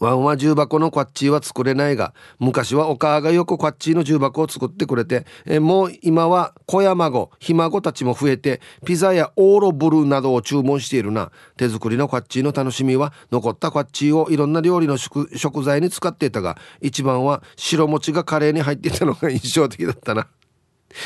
[0.00, 11.30] ワンは重箱のこっちは作れないが昔はお母がよくこっちの重箱を作ってくれてえもう今は小山子ひ孫たちも増えてピザやオーロブルなどを注文しているな。
[11.56, 15.28] 手作りのこっちの楽しみは残ったこっちをいろんな料理の食
[15.62, 20.28] 材に使っていたが一番は白餅がカレーに入っていたのが印象的だったな。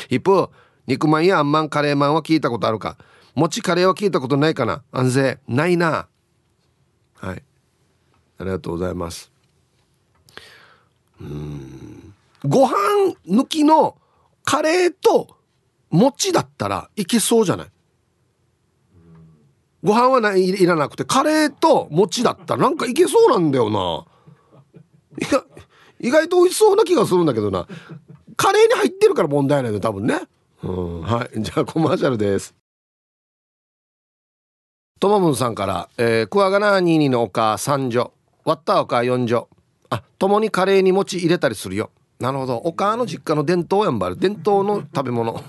[0.09, 0.51] 一方
[0.87, 2.97] 肉まんやあんまんカレーまんは聞いたことあるか。
[3.35, 4.83] 餅カレーは聞いたことないかな。
[4.91, 6.07] 安全ないな。
[7.15, 7.43] はい。
[8.39, 9.31] ありがとうございます。
[11.21, 12.13] うん。
[12.45, 13.97] ご飯抜きの
[14.43, 15.35] カレーと
[15.89, 17.67] 餅だったらいけそうじゃない？
[19.83, 24.05] ご飯はないいらなくてカレーと餅だったらなんかいけそうなんだよな。
[25.19, 25.43] いや
[25.99, 27.67] 意外と美味しそうな気がするんだけどな。
[28.37, 30.21] カレーに入ってるから問題ないの多分ね。
[30.63, 31.41] うんはい。
[31.41, 32.55] じゃあコマーシャルです。
[35.01, 38.11] ともぶんさんから、えー、クワガナーニーニの丘三女
[38.49, 39.47] 割った丘四女
[39.91, 41.91] あ共にカレーに餅入れたりするよ。
[42.19, 42.57] なるほど。
[42.57, 44.17] お母の実家の伝統やんばる。
[44.17, 45.39] 伝統の食べ物。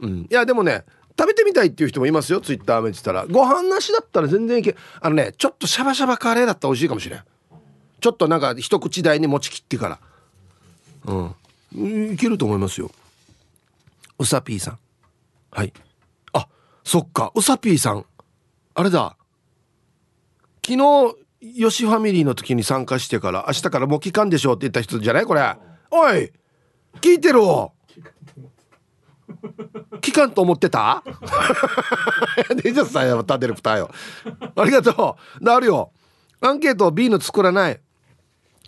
[0.00, 0.20] うん。
[0.22, 0.86] いやでもね
[1.18, 2.40] 食べてみたいっていう人もいますよ。
[2.40, 3.26] ツイッター見てたら。
[3.26, 7.22] ご飯なしだったら全然いけあのねちょっとシャバシャバカレーだったら美味しいかもしれん。
[8.00, 9.98] ちょっとなんか一口大に餅切ってから。
[11.04, 11.12] う
[11.78, 12.12] ん。
[12.12, 12.90] いけると思いますよ。
[14.18, 14.78] うさぴーさん。
[15.50, 15.72] はい。
[16.32, 16.48] あ
[16.82, 17.30] そっか。
[17.34, 18.06] うさぴーさん。
[18.74, 19.18] あれだ。
[20.70, 25.56] 昨日よしファミリーの時に参加してから明日からもう期間でしょうって言った人じゃないこれ。
[25.90, 26.30] おい
[27.00, 27.40] 聞いてる
[30.00, 31.02] 期間と思ってた？
[32.62, 33.90] でじゃさや立てる蓋よ。
[34.54, 35.44] ありがとう。
[35.44, 35.90] なるよ。
[36.40, 37.80] アンケート B の作らない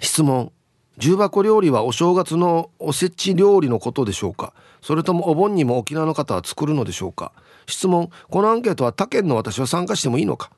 [0.00, 0.50] 質問。
[0.98, 4.54] 重箱料理はお正月のおせち料理のことでしょうか？
[4.80, 7.32] それともお盆にも沖縄の方は作るのでしょうか？
[7.66, 8.10] 質問。
[8.28, 10.50] このアンケートは他県の私は参加してもいいのか？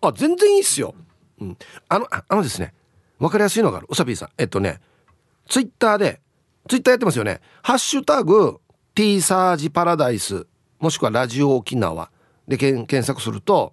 [0.00, 0.94] あ全然いいっすよ、
[1.40, 1.56] うん、
[1.88, 2.74] あのあのですね
[3.18, 3.86] 分かりやすいのがある。
[3.88, 4.28] うさぴーさん。
[4.36, 4.80] えっとね
[5.48, 6.20] ツイッターで
[6.68, 7.40] ツイッターやってますよね。
[7.62, 8.58] ハッシュタグ
[8.94, 10.46] T サージパラダイス
[10.80, 12.10] もしくはラジオ沖縄。
[12.46, 13.72] で検索すると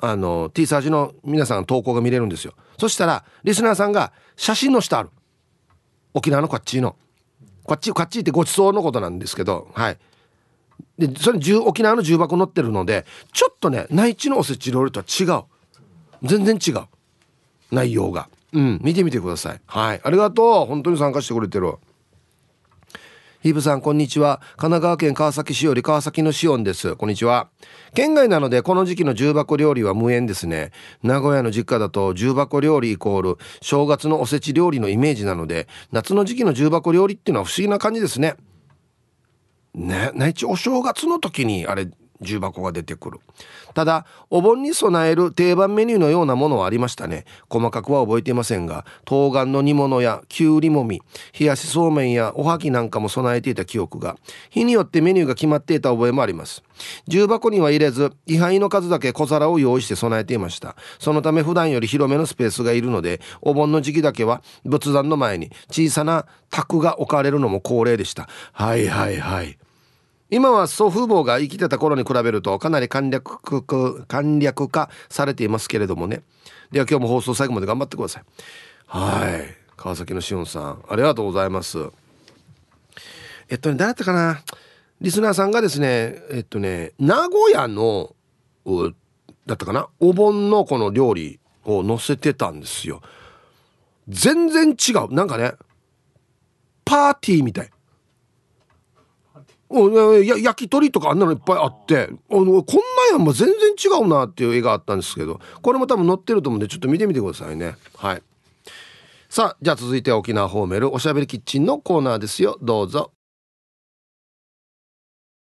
[0.00, 2.54] あの T サージの皆さん投稿が見れるんですよ。
[2.78, 5.10] そしたらリスナーさんが写真の下ある。
[6.14, 6.96] 沖縄のこっちの。
[7.64, 9.98] こっちこっちってごちそうのことなんですけどはい。
[10.98, 15.44] でそれ沖縄の重箱載ってるのでちょっとね内地のおせち料理とは違う。
[16.22, 16.86] 全然違う。
[17.70, 18.28] 内容が。
[18.52, 18.80] うん。
[18.82, 19.60] 見てみてください。
[19.66, 20.00] はい。
[20.02, 20.66] ありがとう。
[20.66, 21.74] 本当に参加してくれてる。
[23.40, 24.40] ヒープさんこんにちは。
[24.56, 26.96] 神奈川県川崎市より川崎のシオンです。
[26.96, 27.48] こんにちは。
[27.94, 30.72] 県外なのでこの時期の重箱料理は無縁ですね。
[31.04, 38.34] 名古屋の実家だと重箱料理イコール正月のおせち料理のイメージなので夏の時期の重箱料理っていうのは不思議な感じですね。
[39.78, 41.88] ね内地お正月の時にあれ
[42.20, 43.20] 重箱が出てくる。
[43.74, 47.26] ただお盆に備える定番メニューのようなものはありましたね。
[47.48, 51.00] 細かくは覚えていませんが冬瓜の煮物やきゅうりもみ
[51.38, 54.16] 冷やしそうめんやおはぎなんかも備えていた記憶が
[54.50, 56.64] 日によってメニューが決まっていた覚えもあります。
[57.06, 60.74] 重箱には入れず位牌の数だけ小皿を用意して備えていました。
[60.98, 68.28] そのため普段より広めのスペースがいるのでお盆の時期だけは仏壇の前に小さな卓が置かれるのも恒例でした。
[68.52, 69.56] はいはいはい。
[70.30, 73.40] 今は祖父母が生きてた頃に比べるとかなり簡略
[74.06, 76.22] 簡略化されていますけれどもね。
[76.70, 78.24] では今日も放送最後まで頑張ってください。
[78.86, 79.56] はい。
[79.76, 81.78] 川崎のしおんさんありがとうございます。
[83.48, 84.42] えっとね誰だったかな？
[85.00, 88.14] リスナーさんがですねえっとね名古屋の
[89.46, 89.88] だったかな？
[89.98, 93.00] お盆のこの料理を載せてたんですよ。
[94.08, 95.14] 全然違う。
[95.14, 95.52] なんかね
[96.84, 97.70] パーティーみたい。
[99.70, 102.62] や焼き鳥とかあんなのいっぱいあってあのこんなん
[103.12, 107.76] やんも全然違うなっていう絵があったんですけどこれも多分載ってると思うんでちょっと見てみてくださいね。
[107.96, 108.22] はい。
[109.28, 112.58] さあじゃあ続いて沖縄ホーメルおしゃべりキッチンのコーナーですよ。
[112.62, 113.12] どうぞ。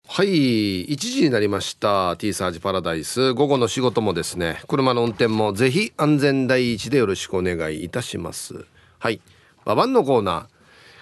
[0.07, 2.15] はい1時になりました。
[2.17, 3.33] T サージパラダイス。
[3.33, 8.65] 午後の仕事もですね車の運転もぜひ安全第一でよろしくお願いいたします。
[8.99, 9.19] はい。
[9.65, 10.45] ババンのコーナー。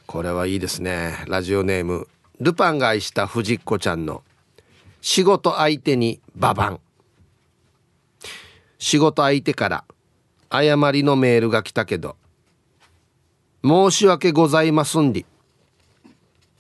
[0.06, 1.26] これはいいですね。
[1.28, 2.08] ラジオネーム
[2.40, 4.24] ルパンが愛した藤子ちゃんの
[5.02, 6.80] 仕事相手にババン。
[8.78, 9.84] 仕事相手から
[10.50, 12.16] 誤りのメールが来たけど
[13.64, 15.26] 申し訳ございますんり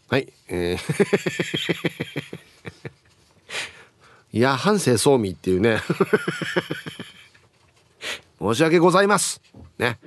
[0.09, 0.79] はいえー。
[4.31, 5.79] いや反省そうみっていうね。
[8.39, 9.41] 申し訳ございます。
[9.77, 9.97] ね。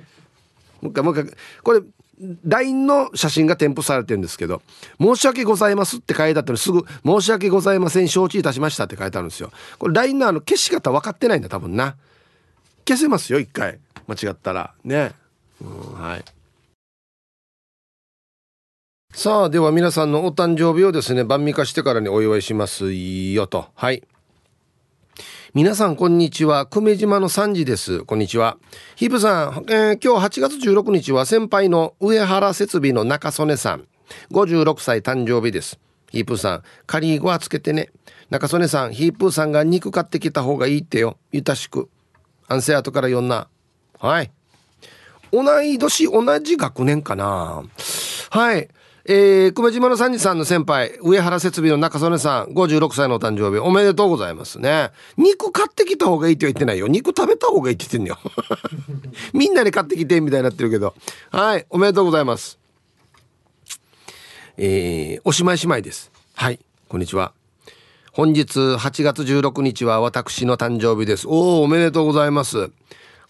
[0.81, 1.35] もう一回もう一回。
[1.61, 1.81] これ
[2.45, 4.61] LINE の写真が添付されてるんですけど
[5.01, 9.51] 「申し訳ございます」って書いてあったのすぐ「申し訳ございません承知いたしました」って書いてあるんですよ。
[9.79, 11.95] これ LINE のあの消し方分かってないんだ多分な。
[12.87, 13.79] 消せますよ一回。
[14.07, 14.73] 間違ったら。
[14.83, 15.13] ね。
[15.61, 16.25] うんはい。
[19.13, 23.67] さあでは皆さんのお誕生日をですね晩味化してからにお祝いしますよと。
[23.75, 24.03] はい。
[25.55, 26.65] 皆さんこんにちは。
[26.65, 28.05] 久米島の3時です。
[28.05, 28.57] こんにちは。
[28.95, 33.87] ヒープさん、えー、今日8月16日は先輩の上原設備の中曽根さん。
[34.31, 35.79] 56歳誕生日です。
[36.09, 37.91] ヒープさんカリーゴはつけてね。
[38.31, 41.19] 中曽根さんヒープさんが肉買ってきた方がいいってよ。
[41.31, 41.87] ゆたしく。
[42.47, 43.47] 安静後から呼んな
[43.99, 44.31] はい。
[45.31, 47.61] 同い年同じ学年かな。
[48.31, 48.69] はい。
[49.05, 54.91] えー、久米島の三次さんの先輩、上原設備の中曽根さん、56歳のお誕生日、おめでとうございますね。
[55.17, 56.87] 肉買ってきた方がいいって言ってないよ。
[56.87, 58.19] 肉食べた方がいいって言ってんのよ。
[59.33, 60.95] みんなで買ってきて、みたいになってるけど。
[61.31, 62.57] はい、おめでとうございます。
[64.55, 66.09] えー、おしまい姉妹です。
[66.35, 67.33] はい、こんにちは。
[68.13, 71.27] 本日8月16日は私の誕生日です。
[71.27, 72.71] おお、おめでとうございます。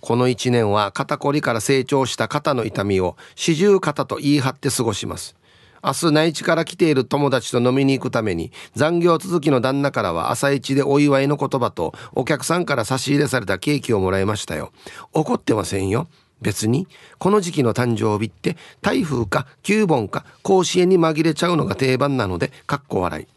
[0.02, 5.36] この1年は肩こりから成長した肩の痛みを四十肩と言い張って過ごします。
[5.84, 14.72] 明日内地から来ている友達と飲みに行くために残業続きの旦那からは朝一でお祝いの言葉とお客さんから差し入れされたケーキをもらいましたよ。
[15.12, 16.08] 怒ってませんよ。
[16.42, 16.88] 別に
[17.20, 23.28] この時期の誕生日って台風か9本か甲子園に紛れちゃうのが定番なのでかっこ笑い。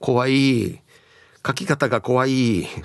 [0.00, 0.82] 怖い。
[1.46, 2.66] 書き方が怖い。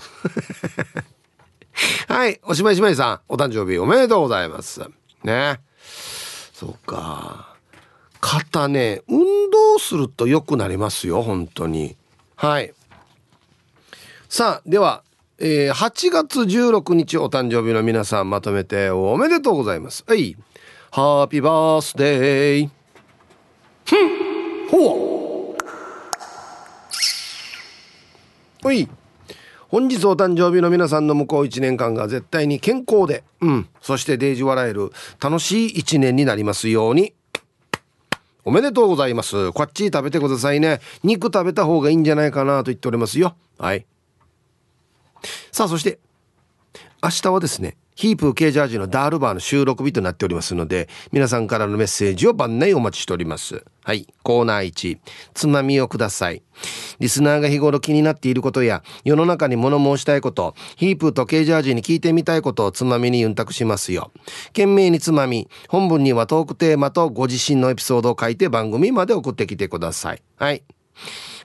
[2.08, 4.82] はいおしまいしまいさんお誕生日おめでとうございます。
[5.24, 5.60] ね。
[6.54, 7.49] そうか。
[8.22, 11.96] 肩ね運動すると良くなりますよ本当に。
[12.36, 12.74] はい。
[14.28, 15.04] さあでは、
[15.40, 20.04] えー、8月16日お誕生日の皆さんまとめておめでとうございます。
[20.08, 20.36] はい。
[20.92, 22.70] ハッピーバースデー
[23.86, 24.68] ふん。
[24.70, 25.56] ほ
[28.64, 28.68] う。
[28.68, 28.90] はい。
[29.70, 37.14] 本日お誕生日の皆さんの向こう1年間が絶対に健康で、うん、そしてデージ笑える楽しい1年になりますように。
[38.50, 39.52] おめでとうございます。
[39.52, 40.82] こっち食べてくださいね。
[41.04, 43.36] 肉食べた方がいいんじゃないかなと言っておりますよ。
[43.60, 43.86] はい。
[45.52, 46.00] さあ、そして、
[47.04, 53.66] 明日はですね、ヒープーケージャージのダールバーの収録日となっておりますので、皆さんからのメッセージを番内お待ちしております。
[53.84, 54.08] はい。
[54.24, 55.00] コーナー1、
[55.34, 56.42] つまみをください。
[57.00, 64.14] リスナーが日頃気になっていることや、世の中に物申したいこと、ヒープーとケージャージに聞いてみたいことをつまみにユンタクしますよ。
[64.54, 70.22] 懸命につまみ、本文にはトークテーマとご自身のエピソードを書いて番組まで送ってきてください。
[70.38, 70.64] はい。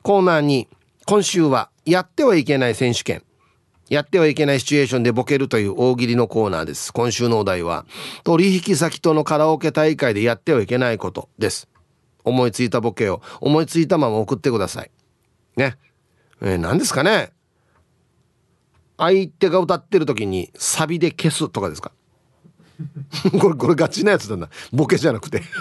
[0.02, 0.68] コーナー2、
[1.04, 3.24] 今週は、やってはいけない選手権。
[3.94, 6.92] やってはいけないシチュエーションでボケるという大喜利のコーナーです。
[6.92, 7.86] 今週のお題は、
[8.24, 11.68] 取引先とのカラオケ大会でやってはいけないことです。
[12.24, 14.90] 思いついたボケを思いついたまま送ってください。
[15.56, 15.76] ね。
[16.42, 17.30] えー、何ですかね？
[18.98, 21.92] 相手が歌ってる時にサビで消すとかですか？
[23.40, 24.48] これ、これガチなやつだな。
[24.72, 25.40] ボケじゃなくて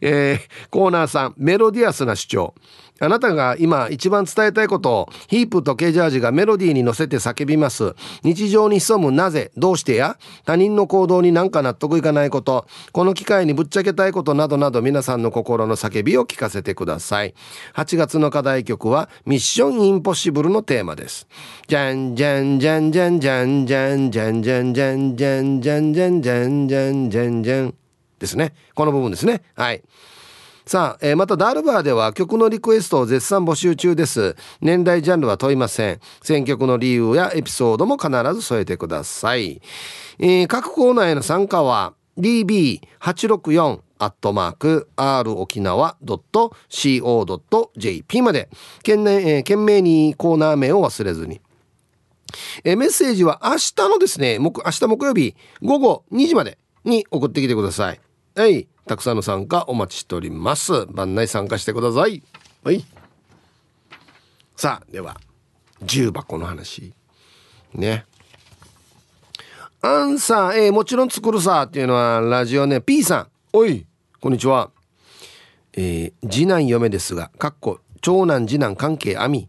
[0.00, 2.54] えー、コーナーさん、メロディアスな主張。
[2.98, 7.94] あなたが今一番伝えたいことをヒープとケジャージがメロディーに乗せて叫びます。
[8.22, 10.16] 日常に潜むなぜ、どうしてや？
[10.46, 17.34] 他人の行動になんか納得いかないこと、この機会にぶっちゃけたいことなどなど皆さんの心の叫びを聞かせてください。
[17.74, 21.26] 8月の課題曲はミッションインポッシブルのテーマです。
[21.68, 27.85] じゃんじゃんじゃんじゃんじゃんじゃんじゃんじゃんじゃんじゃんじゃんじゃんじゃんじゃんじゃんじゃん
[28.18, 28.54] ですね。
[28.74, 29.42] この部分ですね。
[29.54, 29.82] はい。
[30.68, 34.34] さあ、えー、またダールバーでは曲のリクエストを絶賛募集中です。
[34.60, 36.00] 年代ジャンルは問いません。
[36.22, 39.62] 選曲の理由やエピソードも必ず添えてください。
[40.18, 48.48] えー、各コーナーへの参加は db864 アットマーク r 沖縄 .co.jp まで
[48.78, 51.40] 懸命,、えー、懸命にコーナー名を忘れずに。
[52.64, 58.00] えー、メッセージは明日のですね、明日木曜日午後2時までに送ってきてください。
[58.36, 58.68] はい。
[58.86, 60.84] たくさんの参加お待ちしております。
[60.90, 62.22] 番内参加してください。
[62.62, 62.84] はい。
[64.54, 65.16] さあでは
[65.80, 66.92] 重箱の話。
[67.72, 68.04] ね。
[69.80, 73.28] アンサー、えー、もちろん作るさっていうのはラジオね P さん。
[73.54, 73.86] おい
[74.20, 74.70] こんにちは。
[75.72, 79.48] えー、次男嫁ですがかっこ長男次男関係網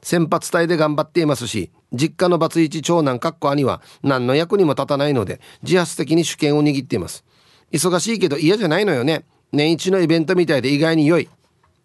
[0.00, 7.24] 先発隊で頑張っていますし実家のバツイチ長男かっこ兄は何の役にも立たないので自発的に主権を握っています。
[7.72, 9.24] 忙しいけど嫌じゃないのよね。
[9.52, 11.28] 年一のイベントみたいで意外に良い。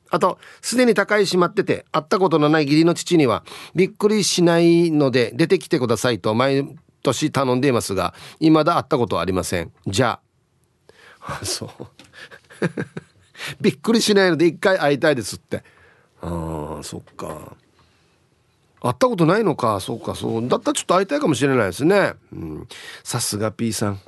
[0.09, 3.43] あとすでに高いしまってて会ったことのない義理の父には
[3.75, 9.71] びっくりしないので出てきてくださいと毎年頼んでいますが未だ会ったことはありません。
[9.85, 10.19] じゃ
[11.21, 11.45] あ。
[11.45, 11.69] そう。
[13.61, 15.63] びっくりしないので一回会いたいですって。
[16.21, 17.55] ああそっか。
[18.81, 19.79] 会ったことないのか。
[19.79, 20.47] そうかそう。
[20.47, 22.13] だったらちょっと会いたいかもしれないですね。
[22.31, 22.67] うん。
[23.03, 23.99] さすが P さん。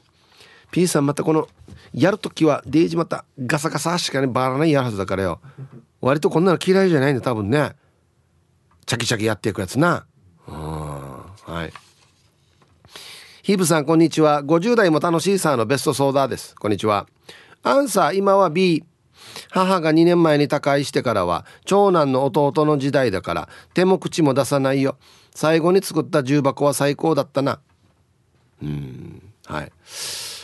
[0.71, 1.47] P さんまたこの
[1.93, 5.39] やるときはデージまたガサガサしかねバラないやるはずだからよ。
[6.01, 7.73] 割とこんなの嫌いじゃないんだ多分ね。
[8.85, 10.05] チャキチャキやっていくやつな。
[10.45, 11.73] はい。
[13.43, 14.43] ヒープさんこんにちは。
[14.43, 16.55] 50代も楽しいさのベストソーダです。
[16.55, 17.07] こんにちは。
[17.63, 18.83] アンサー今は B
[19.49, 24.97] 母が2年前に他界してからは長男の弟の時代だから手も口も出さないよ。
[25.33, 27.59] 最後に作った重箱は最高だったな。
[28.61, 29.23] うん。
[29.45, 29.71] はい。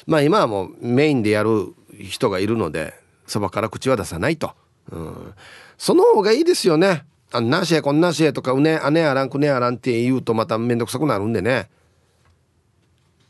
[0.05, 2.93] まあ今はもうメインでやる人がいるので
[3.25, 4.51] そばから口は出さないと、
[4.91, 5.33] うん、
[5.77, 7.05] その方がいいですよね。
[7.31, 11.69] あんなしやこんなしやとかうねあねあらんくねあらんって言うとまた面倒くさくなるんでね。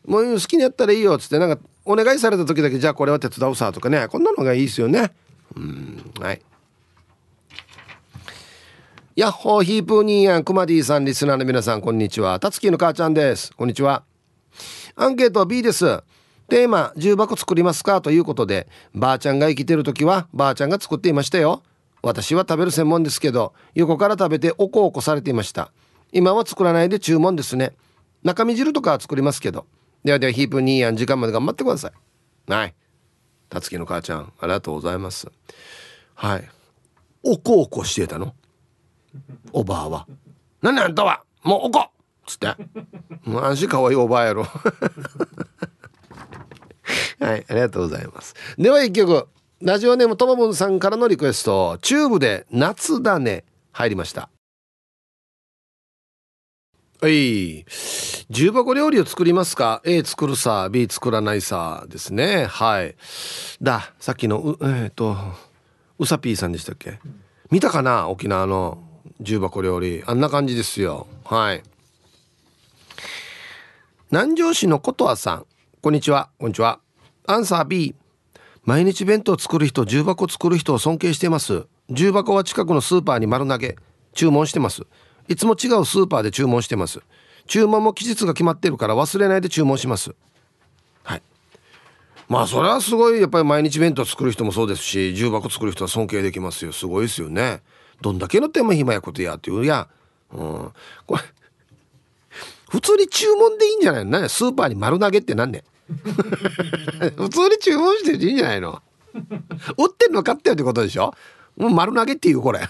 [0.05, 4.07] もう好きにやったらいいよっつってなんかお願いされた時だけじゃあこれは手伝うさとかね。
[4.07, 5.11] こんなのがいいですよね。
[5.55, 6.11] うん。
[6.19, 6.41] はい。
[9.15, 12.39] ヤッホーヒープーニーヤンクマディさんリスナーの皆さんこんにちは。
[12.39, 13.55] たつきの母ちゃんです。
[13.55, 14.03] こんにちは。
[14.95, 16.03] アンケート B です。
[16.47, 21.63] テーマ重箱作りますかということでばあちゃんが生きてる時はばあちゃんが作っていましたよ。
[22.03, 25.71] 私は食べる専門ですけど横から食べておこおこされていました。
[26.11, 27.73] 今は作らないで注文ですね。
[28.23, 29.65] 中身汁とかは作りますけど。
[30.03, 32.51] ではではヒープニーヤン時間まで頑張ってください。
[32.51, 32.75] はい。
[33.49, 35.27] たつきの母ちゃんありがとうございます。
[36.13, 36.47] はい。
[37.23, 38.35] おこおこしてたの？
[39.51, 40.07] おばあは。
[40.61, 41.23] 何あんたは？
[41.43, 41.91] もうおこっ
[42.27, 42.47] つって。
[43.23, 44.45] もう安心かわいいおばあやろ。
[47.19, 48.35] はいありがとうございます。
[48.57, 49.27] では一曲
[49.61, 54.29] ラジオネームともぶんさんからのリクエストチューブで夏だね入りました。
[57.01, 57.65] はい。
[58.29, 62.45] 重箱料理を作りますか？A 作るさ B 作らないさですね。
[62.45, 62.95] はい。
[63.61, 65.15] ださっきのえっ、と
[65.99, 66.99] うさぴーさんでしたっけ？
[67.51, 68.09] 見たかな？
[68.09, 68.81] 沖縄の
[69.19, 70.03] 重箱料理。
[70.05, 71.07] あんな感じですよ。
[71.23, 71.63] はい。
[74.11, 75.45] 南城市のことわさん。
[75.85, 76.29] こんにちは。
[76.39, 76.79] こんにちは。
[77.27, 77.93] アンサー B
[78.63, 81.67] 毎日弁当作る人重箱作る人を尊敬しています。
[81.91, 83.75] 重箱は近くのスーパーに丸投げ
[84.11, 84.81] 注文してます。
[85.27, 87.01] いつも違うスーパーで注文してます。
[87.45, 90.15] 注文も期日が決まってるから忘れないで注文します。
[91.03, 91.21] はい。
[92.29, 96.71] まあそれはすごいやっぱり毎日弁当作る人もそうですし重箱作る人は尊敬できますよ。
[96.71, 97.61] すごいですよね。
[98.01, 99.87] どんだけの手間暇やことやっていうや。
[100.33, 100.71] うん。
[101.05, 101.21] これ
[102.71, 105.63] 普通に注文でいいんじゃないの何スーパーに丸投げってなんね
[107.15, 108.81] 普通に注文していいんじゃないの？
[109.77, 111.13] 売ってんの買ってよってことでしょ？
[111.57, 112.59] もう丸投げっていうこれ。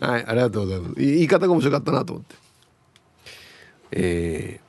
[0.00, 0.94] はいありがとうございます。
[0.96, 2.34] 言い方が面白かったなと思って。
[3.92, 4.60] え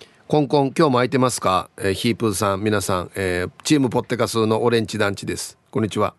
[0.00, 5.58] ー、コンコン今日も空いてますか、えー、ヒープーさん皆さん、えー、チームポッテカスのオレンジ団地です。
[5.70, 6.14] こんにちは。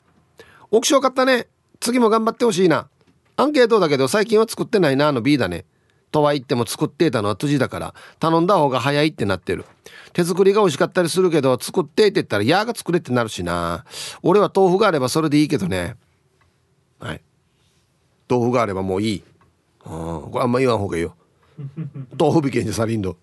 [0.72, 1.48] オークション買ったね。
[1.80, 2.88] 次も頑張ってほしいな。
[3.36, 5.66] アンケートだけど最近は作ってないなの B だね。
[6.12, 9.66] とは言っても作っていたのは辻だから頼んだ方が早いってなってる。
[10.14, 13.86] 手作りが美味しかったりするけど作ってって言ったら「やが作れ」ってなるしな。
[14.24, 15.96] 俺は豆腐があればそれでいいけどね。
[17.00, 17.22] はい。
[18.30, 19.24] 豆腐があればもういい。
[19.84, 21.16] あこれあんま言わん方がいいよ。
[22.20, 23.18] 豆腐びけんじゃサリンド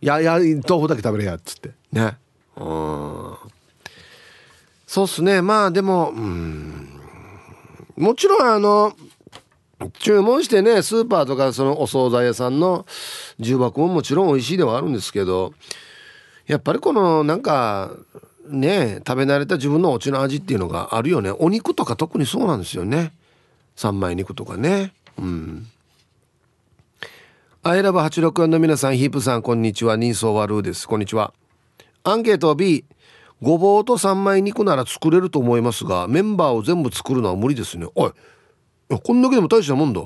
[0.00, 0.38] いやいや
[0.68, 1.72] 豆腐だけ食べれやっつって。
[1.92, 2.16] ね。
[2.56, 3.36] うん。
[4.86, 5.42] そうっすね。
[5.42, 7.00] まあでもうん。
[7.96, 8.94] もちろんあの
[9.98, 12.86] 注文してねスーパーとかそのお惣菜屋さんの
[13.38, 15.52] 重箱ももちろん美味しいではあるんですけど
[16.46, 17.92] やっぱりこのなんか
[18.48, 21.30] ね食べ慣れた自分のお家の味っていうのがあるよね。
[21.30, 23.12] お肉とか特にそうなんですよね。
[23.74, 24.92] 三枚肉とかね。
[25.18, 25.66] うん。
[27.62, 29.96] アイラブ864の皆さんヒープさんこんにちは。
[29.96, 30.86] 人相悪です。
[30.86, 31.34] こんにちは。
[32.04, 32.84] アンケート B
[33.42, 37.86] ごぼうと三枚肉なら作れると思いますがメンバーを全部作るのは無理ですね。
[37.96, 38.12] おい
[38.88, 40.02] こんだけでも大したもんだ。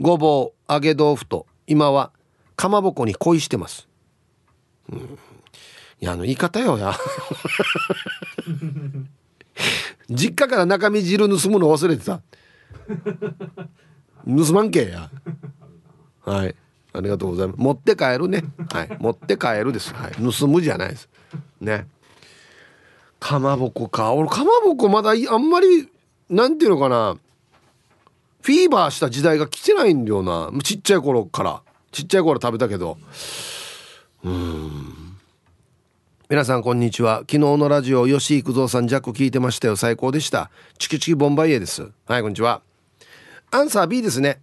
[0.00, 2.12] ごぼう揚げ豆腐と今は
[2.56, 3.88] かまぼこに恋してます、
[4.90, 5.02] うん、い
[6.00, 6.94] やあの言い方よや。
[10.10, 12.20] 実家から中身汁盗むの忘れてた。
[14.26, 15.10] 盗まんけや。
[16.24, 16.54] はい。
[16.92, 17.56] ありがとうございます。
[17.58, 18.44] 持って帰るね。
[18.70, 18.96] はい。
[18.98, 19.94] 持って帰るです。
[19.94, 20.12] はい。
[20.12, 21.08] 盗むじゃないです。
[21.60, 21.86] ね。
[23.18, 24.12] かまぼこか。
[24.12, 25.88] 俺かまぼこまだあんまり
[26.28, 27.16] なんていうのかな。
[28.42, 30.50] フィーバーした時代が来てないんだよな。
[30.62, 31.62] ちっちゃい頃から。
[31.92, 32.98] ちっちゃい頃食べたけど。
[34.24, 35.16] うん。
[36.28, 37.18] 皆さんこんにちは。
[37.20, 39.76] 昨日のラジオ吉幾三さんジャック聞いてましたよ。
[39.76, 40.50] 最高でした。
[40.78, 41.90] チキチキボンバイエです。
[42.06, 42.62] はいこんにちは。
[43.52, 44.40] アンサー B ですね。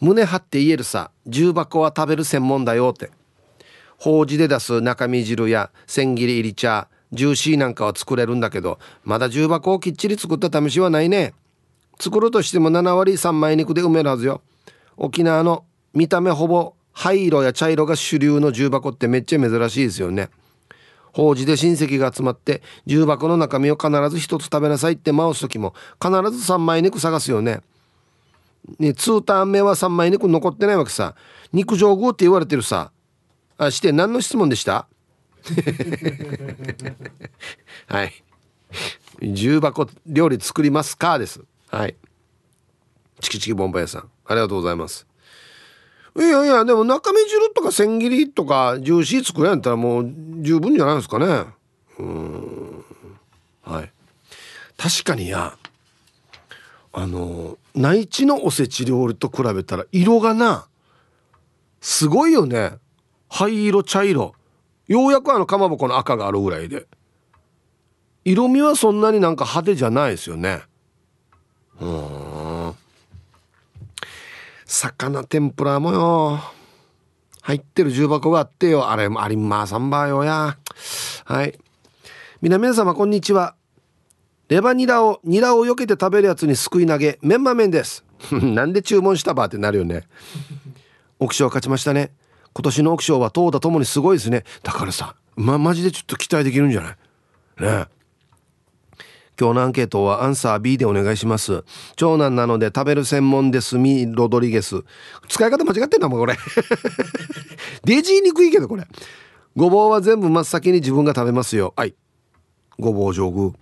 [0.00, 1.10] 胸張って言えるさ。
[1.26, 3.10] 重箱は食べる専門だよって。
[3.98, 11.34] 法事で出す中身汁や千切り入り茶ジューシーなんかは作れるんだけどまだ重箱をきっちり作った試しはないね。
[12.00, 14.42] 作るとしても7割3枚肉で埋めるはずよ。
[14.96, 20.28] 沖縄の見た目ほぼ灰色や茶色が主流の重箱ってめっちゃ珍しいですよね。
[21.12, 27.60] 法事で親戚が集まって重箱の中身を必ず一つ食べなさいって回す時も必ず3枚肉探すよね。
[28.78, 31.14] ね2ターン目は3枚肉残ってないわけさ。
[31.52, 32.92] 肉上宮って言われてるさ。
[33.56, 34.86] あして何の質問でした？
[37.86, 38.12] はい。
[39.22, 41.18] 重箱料理作りますか？
[41.18, 41.40] です。
[41.70, 41.96] はい。
[43.20, 44.10] チキチキボンバイさん。
[44.26, 45.06] ありがとうございます。
[46.16, 51.44] いやいやでも中身汁とか千切りとかジューシー作るんったらもう十分じゃないですかね。
[51.98, 52.84] うん。
[53.62, 53.92] はい。
[54.76, 55.56] 確かにや
[56.92, 60.66] あの内地のおせち料理と比べたら色がな
[61.80, 62.72] すごいよね。
[63.28, 64.34] 灰色茶色。
[64.88, 66.86] ようやくあのかまぼこの赤があるぐらいで。
[68.24, 70.62] 色味はそんなになんか派手じゃないですよね。
[74.66, 76.40] 魚天ぷらもよ。
[77.42, 78.90] 入ってる重箱があってよ。
[78.90, 80.58] あれもありまさんばよや。
[81.24, 81.58] はい。
[82.42, 83.54] 皆皆様こんにちは。
[84.48, 88.04] レバニラをニラを避けて食べるやつにすくい投げメンマ麺です。
[88.32, 90.08] なんで注文したばってなるよね。
[91.20, 92.12] オクション勝ちましたね。
[92.54, 94.44] 今年のオクションは投打ともにすごいですね。
[94.62, 96.96] だからさまマジでちょっと期待できるんじゃない？
[97.62, 97.86] ね。
[99.40, 101.62] 今日のアンケートはアンサー B でお願いします。
[101.94, 104.82] 長男なので食べる専門ですみロドリゲス。
[105.28, 106.36] 使い方間違ってんだもん、これ。
[107.84, 108.84] デジ言いにくいけど、これ。
[109.54, 111.72] ごぼうは全部真っ先に自分が食べますよ。
[111.76, 111.94] はい。
[112.80, 113.52] ごぼう上宮。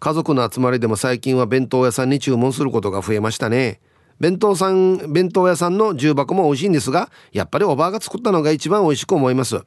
[0.00, 3.80] 家族の集まりでも最近は弁当屋さんに注文することが増えましたね。
[4.18, 9.62] 弁当さん、弁当屋さんの重箱も美味しいんですが、やっぱりおばあが作ったのが一番美味しく思います。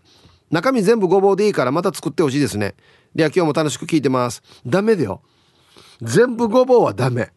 [0.51, 2.75] 中身全部ごぼうでいいからまた作ってほしいですね。
[3.15, 4.41] では今日も楽しく聞いてます。
[4.65, 5.21] ダメだよ。
[6.01, 7.31] 全部ごぼうはダメ。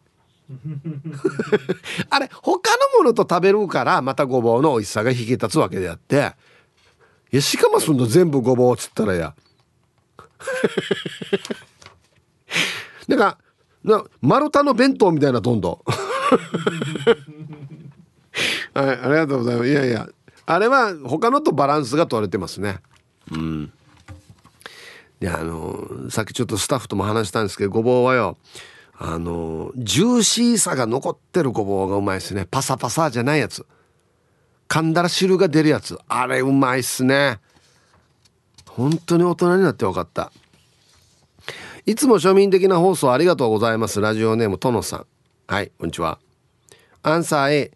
[2.09, 6.35] あれ他のものと食べるからまたごぼうの美味しさが引き立つわけであって。
[7.31, 9.35] いやしかもその全部ごぼうっつったらや。
[13.07, 13.37] なんか
[13.83, 15.79] な丸太の弁当みたいなどんどん。
[18.73, 19.69] はいありがとうございます。
[19.69, 20.07] いやいや
[20.45, 22.79] あれは他のとバランスが取れてますね。
[23.31, 23.73] うん。
[25.19, 28.37] であのさっきちょっとスタッフとも話したんですけどごぼうはよ
[28.99, 32.47] あのジューシーさが残ってるごぼうがうまいですね。
[32.49, 33.65] パサパサじゃないやつ。
[34.67, 35.99] 噛んだら汁が出るやつ。
[36.07, 37.39] あれうまいっすね。
[38.65, 40.31] 本当に大人になって分かった。
[41.85, 44.01] いつも庶民的な放送ありがとうございます。
[44.01, 45.05] ラジオネームとのさん。
[45.47, 46.19] はいこんにちは。
[47.03, 47.71] アンサー A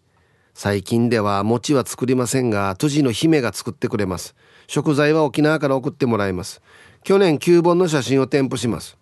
[0.54, 4.34] 最近では餅は作りませんが都知の姫が作ってくれます。
[4.66, 6.62] 食材は沖縄から送ってもらいます。
[7.04, 8.96] 去年9本の写真を添付します。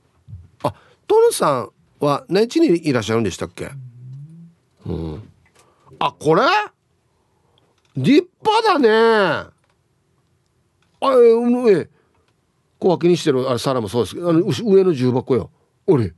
[0.63, 0.75] あ
[1.07, 3.71] トルさんは何地にいらっしゃるんでしたっけ？
[4.87, 5.23] うん。
[5.99, 6.43] あこれ？
[7.97, 8.89] 立派だね。
[8.89, 9.53] あ
[11.03, 11.89] え上
[12.79, 15.51] 小分けにしてるあれ皿もそうですけどあの上の重箱よ。
[15.87, 16.15] 俺。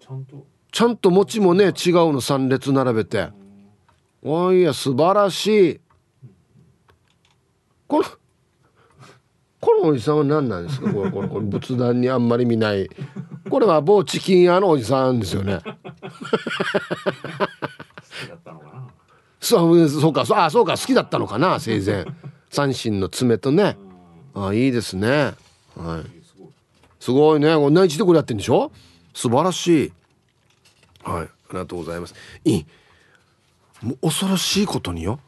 [0.00, 1.10] ちゃんと。
[1.10, 1.72] 餅もね違う
[2.12, 3.28] の3列並べて。
[4.22, 5.80] おいや素晴らしい。
[7.86, 8.04] この
[9.64, 10.92] このおじさんは何なんですか？
[10.92, 12.90] これこれこれ仏壇にあんまり見ない。
[13.48, 15.60] これは某チキン屋のおじさんですよね。
[19.40, 20.26] そうそうか。
[20.26, 20.76] そうあそうか。
[20.76, 22.04] 好きだったのかな生前。
[22.50, 23.78] 三心の爪とね。
[24.34, 25.32] あいいですね。
[25.76, 26.10] はい。
[27.00, 27.40] すごい。
[27.40, 27.54] ね。
[27.54, 28.70] こんな一でこれやってんでしょ？
[29.14, 29.92] 素晴らしい。
[31.04, 31.22] はい。
[31.22, 32.14] ありがとうございます。
[32.44, 32.66] いい。
[33.80, 35.20] もう恐ろしいことによ。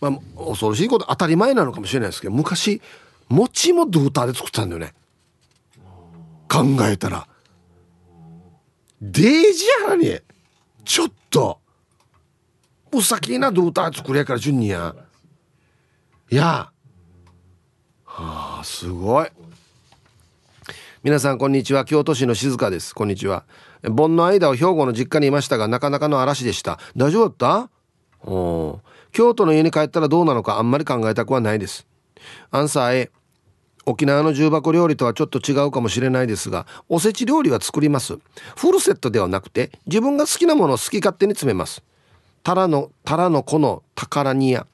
[0.00, 0.12] まあ
[0.50, 2.82] 恐ろしいこと当たり前なのかもしれないですけど昔
[3.28, 4.94] 餅もドゥーターで作ったんだよね。
[6.48, 7.28] 考えたら。
[9.00, 10.20] デージやに
[10.84, 11.58] ちょっと。
[12.92, 14.94] お先なドゥーター作りやから順にや
[16.30, 16.70] いや。
[18.04, 19.28] はあすごい。
[21.02, 21.84] 皆さんこんにちは。
[21.84, 22.94] 京都市の静香です。
[22.94, 23.44] こんにちは。
[23.82, 26.78] 盆の間を兵庫の実家にいましたがなかなかの嵐でした。
[26.96, 27.70] 大丈夫だった？
[29.12, 31.86] 京都の家に帰ったらどうなのかあんまり考えたくはないです。
[32.50, 33.10] アンサー A
[33.88, 38.18] 沖縄の重箱料理とはちょっと違うかもしれないですがおせち料理は作ります。
[38.56, 41.82] フルセットではなくて自分が好きなものを好き勝手に詰めます。
[42.42, 44.66] タラのタラの子の宝煮や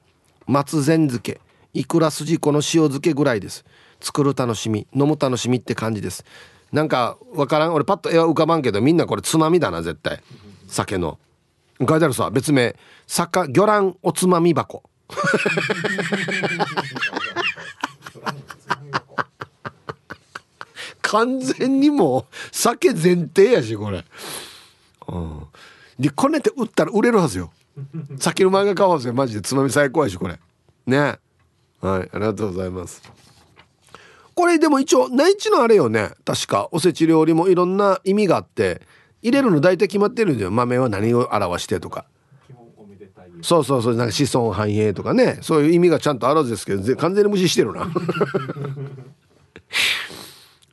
[0.47, 1.39] 松前漬け
[1.73, 3.63] いくら筋子の塩漬けぐらいです。
[4.01, 6.25] 作る楽しみ飲む楽しみって感じです。
[6.71, 7.73] なんかわからん？
[7.73, 10.21] 俺パッと絵は浮かばんけどみんなこれつまみだな絶対。
[10.67, 11.19] 酒の。
[11.79, 12.75] 書いてあるさ別名
[13.07, 14.83] 酒魚卵おつまみ箱。
[21.05, 24.03] 完全にもう酒前提やしこれ、
[25.07, 25.47] うん、
[25.99, 27.51] でこねて売ったら売れるはずよ。
[28.19, 29.13] 酒の前が買うはずよ。
[29.13, 29.41] マジで。
[29.41, 30.39] つまみ最高やしこれ。
[30.87, 30.97] ね。
[30.97, 31.19] はい。
[31.81, 33.01] ありがとうございます。
[34.33, 36.11] これでも一応内地のあれよね。
[36.25, 38.81] 確かおせち料理もいろんな意味があって
[39.21, 40.51] 入れるの大体決まってるんだよ。
[40.51, 42.05] 豆は何を表してとか。
[43.41, 43.95] そうそうそう。
[43.95, 45.37] なんか子孫繁栄とかね。
[45.41, 47.91] そういう意味がちゃんとあるんですけど完全に無視してるな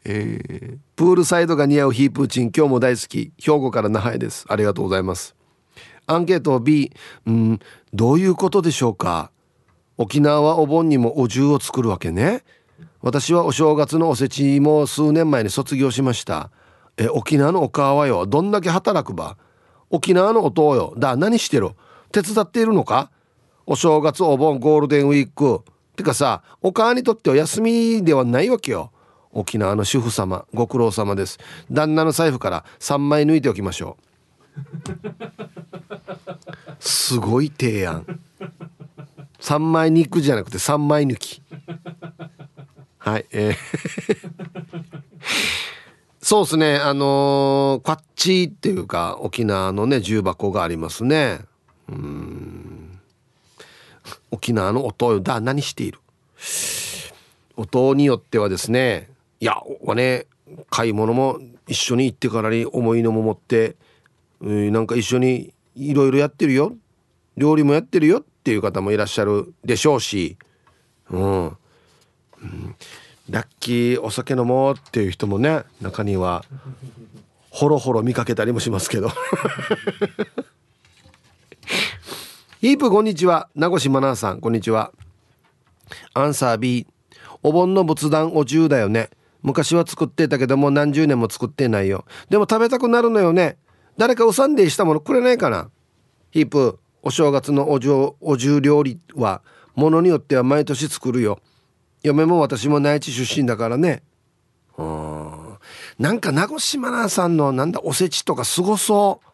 [0.05, 2.51] えー、プールサイドが似合うヒープーチン。
[2.55, 3.33] 今日も大好き。
[3.39, 4.45] 兵庫から那覇へです。
[4.49, 5.37] ありがとうございます。
[6.07, 6.93] アンケート B
[7.27, 7.61] うん
[7.95, 9.31] どういうことでしょうか？
[9.99, 12.43] 沖縄はお盆にもお重を作るわけね。
[13.01, 16.51] 私はお正月のおせちも数年前に卒業しました。
[16.97, 18.27] え沖縄のお母はよ。
[18.27, 19.37] どんだけ働くば？
[19.91, 20.95] 沖縄のお父よ。
[20.99, 21.71] だ何してる？
[22.11, 23.11] 手伝っているのか？
[23.67, 25.63] お正月お盆ゴールデンウィーク。
[25.95, 28.91] てかさお母にとっては休みではないわけよ。
[29.33, 31.39] 沖縄の主婦様ご苦労様です。
[31.71, 34.05] 旦那の財布から3枚抜いておきましょう。
[36.79, 38.07] すごい提案。
[39.41, 41.43] 3枚肉じゃなくて3枚抜き。
[42.99, 43.57] はいえー。
[46.21, 51.41] そうですねあのー、こっちっていうか沖縄のね重箱がありますね。
[51.89, 53.01] うん。
[54.31, 55.99] 沖縄の音だ何している？
[57.57, 59.11] 音によってはですね
[59.43, 60.27] いやはね
[60.71, 63.75] 買い物も一緒に行ってからに重いのも持って、
[64.41, 66.77] うん、なんか一緒にいろいろやってるよ。
[67.37, 68.21] 料理もやってるよ。
[68.21, 70.37] っていう方もいらっしゃるでしょうし、
[71.11, 71.57] うん、うん、
[73.31, 76.45] ラッキーお酒飲もうっていう人もね中には
[77.51, 79.11] ほろほろ見かけたりもしますけど。
[82.61, 83.49] ヒープこんにちは。
[83.57, 84.93] 名越真奈さんこんにちは。
[86.15, 86.87] アンサー B
[87.43, 89.11] お盆の仏壇お重だよね。
[89.43, 92.05] 昔は作ってたけども何十年も作ってないよ。
[92.31, 93.59] でも食べたくなるのよね。
[93.99, 95.71] 誰かおサンデーしたものくれないかな。
[96.31, 99.43] ヒープお正月のお重お重料理は
[99.75, 101.41] ものによっては毎年作るよ。
[102.03, 104.03] 嫁も私も内地出身だからね。
[104.79, 105.59] うん
[105.99, 109.27] なんか名越島さんのなんだおせちとかすごそう。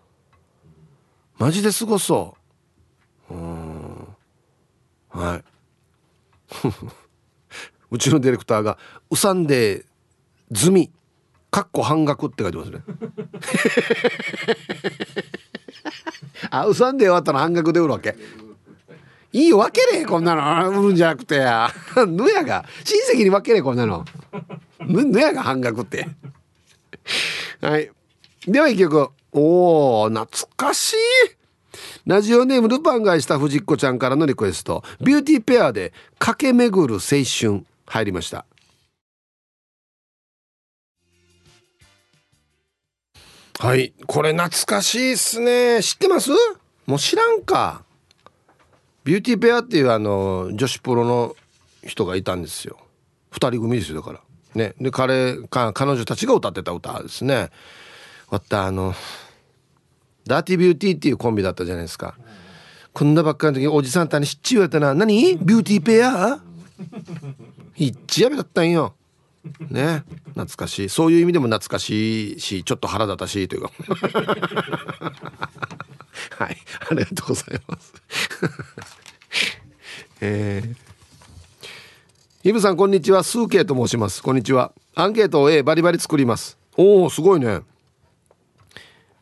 [1.39, 2.37] マジですごそ
[3.31, 3.35] う。
[3.35, 4.09] うん
[5.11, 5.45] はい。
[7.91, 8.79] うちのディレクターが
[9.11, 9.87] 「うさんで
[10.53, 10.91] 済み」
[11.51, 12.83] かっこ半額って書いてますね。
[16.51, 18.15] あうさんで終わったら半額で売るわけ。
[19.33, 20.71] いいよ分けれこんなの。
[20.81, 21.37] 売るんじゃなくて。
[21.37, 21.73] や
[22.07, 24.05] ぬやが親戚に分けれこんなの。
[24.87, 26.09] ぬやが半額って。
[27.61, 27.91] はい。
[28.47, 29.11] では一曲。
[29.33, 30.97] おお懐かしい。
[32.07, 34.83] ラジオネームルパンがした藤子ちゃんからのリクエスト。
[35.01, 37.65] ビューティーペアで駆け巡る青春。
[37.87, 38.45] 入りました
[43.61, 43.93] はい。
[44.07, 45.83] これ懐かしいっすね。
[45.83, 46.31] 知ってます？
[46.87, 47.83] もう知らんか。
[49.03, 51.35] ビューティーペアっていうあの女子プロの
[51.83, 52.79] 人がいたんですよ。
[53.33, 54.21] 2人組ですよだから。
[54.55, 54.75] ね。
[54.81, 57.51] で彼か彼女たちが歌ってた歌ですね。
[58.31, 58.95] わったあの
[60.25, 62.17] ダーティービューティーっていうコンビだったじゃないですか。
[62.93, 64.95] こんなばっかりの時におじさんたにしっちゅうやったな。
[64.95, 65.37] 何？
[65.37, 66.39] ビューティーペア
[67.77, 68.95] いっちやべだったんよ。
[69.71, 70.89] ね懐かしい。
[70.89, 73.71] そういう意味でも懐かしいしちょっと腹立たしいというか。
[76.39, 76.57] はい。
[76.91, 77.95] ありがとうございます。
[80.21, 83.23] えー、イブさんこんにちは。
[83.23, 84.23] スーケイと申します。
[84.23, 84.73] こんにちは。
[84.95, 86.59] アンケートを A バリバリ作ります。
[86.77, 87.61] おおすごいね。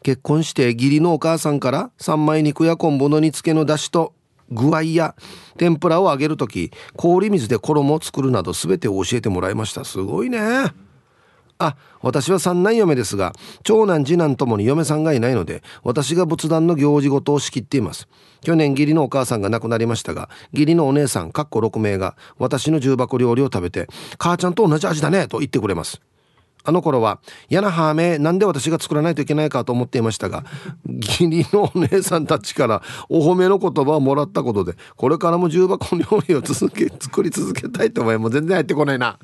[0.03, 4.15] 結婚して義理のお母さんから三枚肉や昆布の煮付けの出汁と
[4.51, 5.17] 具合や
[5.57, 9.85] 天ぷらを揚げる時氷水で衣を作るなど全てを教えてもらいました。
[9.85, 10.39] すごいね。
[11.59, 13.33] あ私は三男嫁ですが
[13.63, 18.09] 長男次男ともに嫁さんがいないので私が仏壇の行事ごとを仕切っています。
[18.43, 23.89] 去年義理のお母さんが亡くなりましたが義理のお姉さんかっこ6名が私の重箱料理を食べて
[24.19, 26.01] 母ちゃんと同じ味だねと言ってくれます。
[26.67, 30.45] あの頃は嫌なハーメなんで私が作らないといけないかと思っていましたが
[30.87, 39.19] 義理のお姉さんたちからお褒めの言葉をもらったことでこれからも重箱料理を続け作り続けたいと思いもう全然入ってこないな。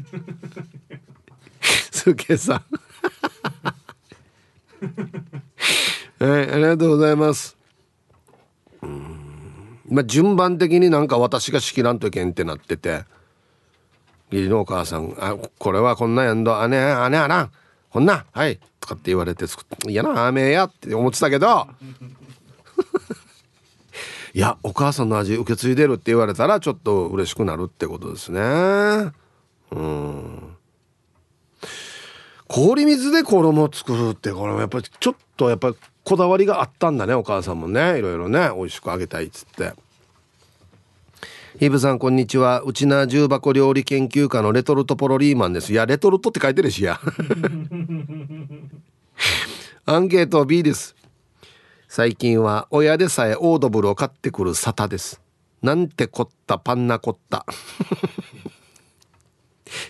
[1.90, 2.62] すけさん。
[6.18, 7.56] は いありがとうございます。
[8.82, 9.78] うん。
[9.88, 13.04] まあ順番的になんか私が仕切らんといけんってなってて。
[14.32, 17.50] 義理のお母さん「あこれはこんなやんどあねあねあらん。
[17.90, 21.68] こんなはい」とかって言われて作って「嫌なあめや」って思ってたけど。
[24.34, 29.12] いやお母さんの味受け継いでるって言われたらちょっと嬉しくなるってことですね。
[29.72, 30.56] うん。
[32.48, 37.98] 氷水で衣を作るってこれもやっぱりちょっとやっぱりこだわりがあったんだねお母さんもね。
[37.98, 39.74] いろいろね美味しくあげたいっつって。
[41.60, 42.62] イブさんこんにちは。
[42.62, 45.70] うちな重箱料理研究家のレトルトポロリーマンです。
[45.72, 46.98] いやレトルトって書いてるしや。
[49.84, 50.96] アンケート B です。
[51.88, 55.20] 最近は親でさえオードブルを買ってくる沙汰です。
[55.60, 57.44] なんてこったパンナコッタ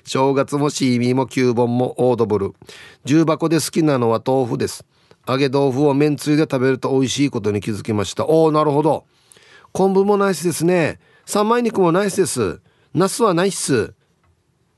[0.05, 2.55] 正月もシーミーも9本もオードブル。
[3.05, 4.85] 重箱で好きなのは豆腐です。
[5.29, 8.27] 揚げ豆腐をめんつゆで食べると美味しいことに気づきました。
[8.27, 9.05] おおなるほど。
[9.71, 12.61] 昆布もナイスですね三枚肉もナイスです。
[12.95, 13.95] ナスはナイス。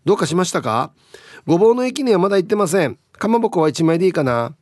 [0.05, 0.93] どうかしましたか？
[1.47, 2.99] ごぼうの駅にはまだ行ってません。
[3.13, 4.55] かまぼこは1枚でいいかな？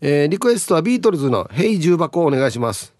[0.00, 2.92] えー、リクエストはビートルズの「ヘイ重箱」をお願いします。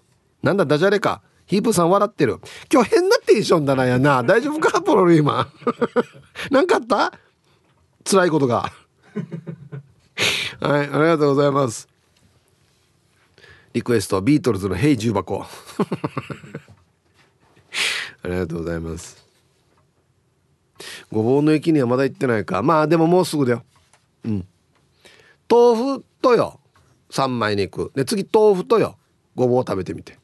[0.42, 1.22] なんだダジャレか？
[1.46, 2.38] ヒープさん笑ってる。
[2.72, 4.22] 今日変なテンションだなやな。
[4.22, 4.80] 大丈夫か？
[4.80, 5.48] ポロリ今
[6.50, 7.12] 何 かあった？
[8.10, 8.72] 辛いことが。
[10.60, 11.88] はいありがとうございます。
[13.74, 15.44] リクエストはビートルズの「ヘイ重箱」
[18.24, 19.22] ありがとうございます。
[21.12, 22.62] ごぼうの駅にはまだ行ってないか。
[22.62, 23.64] まあでももうすぐだよ。
[24.24, 24.46] うん。
[25.48, 26.58] 豆腐とよ。
[27.10, 27.92] 三枚肉。
[27.94, 28.96] で次豆腐とよ。
[29.34, 30.18] ごぼう食べてみて。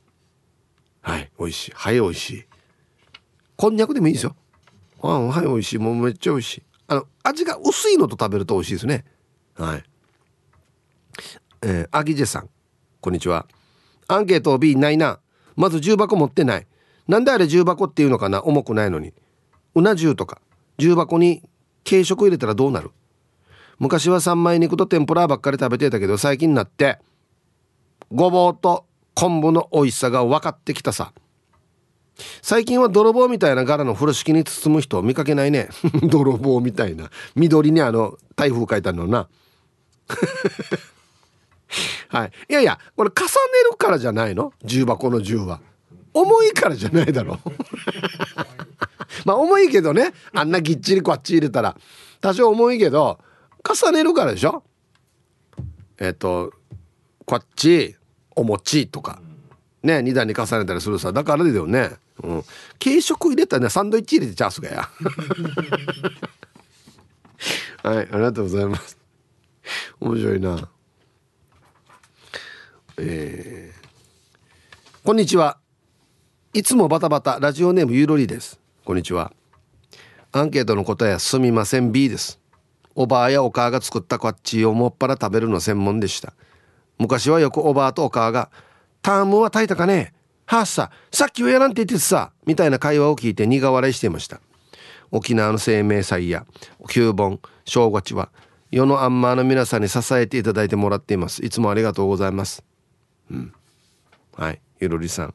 [1.02, 1.72] はい美味しい。
[1.74, 2.44] はい美味しい。
[3.56, 4.34] こんにゃくでもいいですよ。
[5.02, 5.78] あはい美味しい。
[5.78, 6.62] もうめっちゃ美味しい。
[6.88, 9.04] あの味が薄いのと食べると美味しいですね。
[9.56, 9.84] はい。
[11.60, 12.48] えー、アギジェさん。
[13.02, 13.44] こんにちは。
[14.08, 15.20] アンケート B ないな。
[15.54, 16.66] まず重箱持ってない。
[17.10, 18.44] なんであれ重箱っていうのかな？
[18.44, 19.12] 重くないのに。
[19.74, 20.40] うな重とか。
[20.78, 21.42] 重箱に
[21.84, 22.92] 軽食入れたらどうなる？
[23.80, 26.98] 昔は三枚肉と天ぷらばっかり食べてたけど最近になって
[28.12, 31.12] ごぼうと昆布の美味しさが分かってきたさ。
[32.42, 35.68] 最近は泥棒みたいな柄の風呂敷に包む人を見かけないね。
[36.08, 37.10] 泥棒みたいな。
[37.34, 39.28] 緑にあの台風書いたのな。
[42.08, 42.32] はい。
[42.48, 43.28] いやいやこれ重ね
[43.68, 44.52] るからじゃないの？
[44.62, 45.60] 重箱の重は。
[46.12, 47.38] 重いからじゃないだろ。
[49.24, 50.12] まあ重いけどね。
[50.32, 51.76] あんなぎっちりこっち入れたら。
[52.20, 53.18] 多少重いけど
[53.64, 54.62] 重ねるからでしょ。
[55.98, 56.52] えっ、と
[57.24, 57.96] こっち
[58.34, 59.20] お餅とか。
[59.82, 61.12] ね2段に重ねたりするさ。
[61.12, 61.92] だからだよね。
[62.22, 62.44] うん。
[62.82, 64.88] 軽食入れたらねサンドイッチ入れてチャンスがや。
[67.82, 68.98] はいありがとうございます。
[70.00, 70.68] 面白いな。
[72.98, 75.59] えー、こんにちは。
[76.52, 78.58] いつもバタバタラジオネームゆろりです。
[78.84, 79.32] こんにちは。
[80.32, 81.92] アンケートの答えはすみません。
[81.92, 82.40] B です。
[82.96, 86.32] おばあやお母が作ったこっちをもっぱら食べるの専門でした。
[86.98, 88.50] 昔はよくおばあとお母が
[89.00, 90.12] 「タームは炊いたかね？
[90.44, 94.40] はっささっきはやらんって言ってさ」みたいな会話を聞いて苦笑いしていました。
[95.12, 96.46] 沖縄の生命祭や
[96.88, 98.28] 旧盆正月は
[98.72, 101.46] 世のアンマーの皆さんに支えていただいてもらっています。
[101.46, 102.64] いつもありがとうございます。
[103.30, 103.52] うん。
[104.36, 104.60] はい。
[104.80, 105.34] ゆるりさん。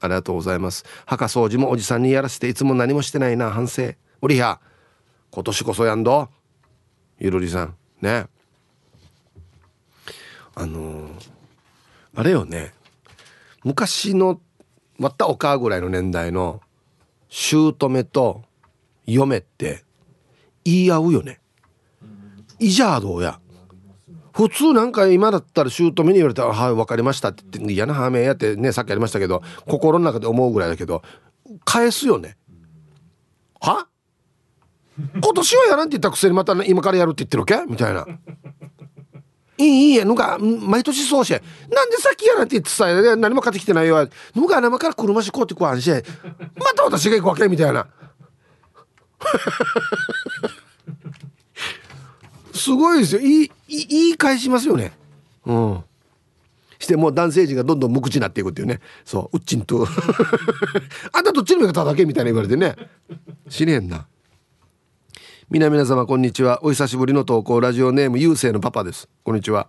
[0.00, 0.84] ありがとうございます。
[1.06, 3.50] 墓掃除もおじさんにやらせていつも何もしてないな。
[3.50, 3.92] 反省。
[4.20, 4.60] おりや。
[5.30, 6.28] 今年こそやんど。
[7.18, 7.76] ゆるりさん。
[8.00, 8.26] ね。
[10.54, 11.10] あのー、
[12.16, 12.72] あれよね。
[13.62, 14.40] 昔の
[14.98, 16.60] またお母ぐらいの年代の
[17.28, 18.42] 姑と
[19.06, 19.84] 嫁って
[20.64, 21.40] 言い合うよね。
[22.58, 23.40] いじゃあどうや
[24.32, 31.02] 普通なんか今だったら姑に言われたら「はい分かりました」って言って嫌なハメやってねさっきありましたけど心の中で思うぐらいだけど
[31.64, 32.36] 返すよね。
[33.60, 33.86] は？
[35.22, 37.70] 今年はやらんって言ったくせにまた今からやるって言ってるわけ？
[37.70, 38.06] みたいな。
[39.56, 41.32] いいいいや、ぬが、毎年そうし。
[41.32, 41.38] な
[41.84, 44.08] んでさっきやらんって言ってさ、何も買ってきてないよ。
[44.34, 45.90] ぬが生から車しこうってこわんし。
[45.90, 47.46] また私が行くわけ？
[47.46, 47.86] みたいな。
[52.60, 53.20] すごいですよ。
[53.22, 54.92] いい言い返しますよね。
[55.46, 55.84] うん。
[56.78, 58.80] してもう男性陣がどんどん無口になっていくっていうね。
[59.04, 59.36] そう。
[59.38, 59.86] うっちんと。
[61.12, 62.76] あんたどっちの味方だけみたいな言われてね。
[63.48, 64.06] 知れんな。
[65.50, 66.60] 皆皆様こんにちは。
[66.62, 67.60] お久しぶりの投稿。
[67.60, 69.08] ラジオネームゆうせいのパパです。
[69.24, 69.68] こんにちは。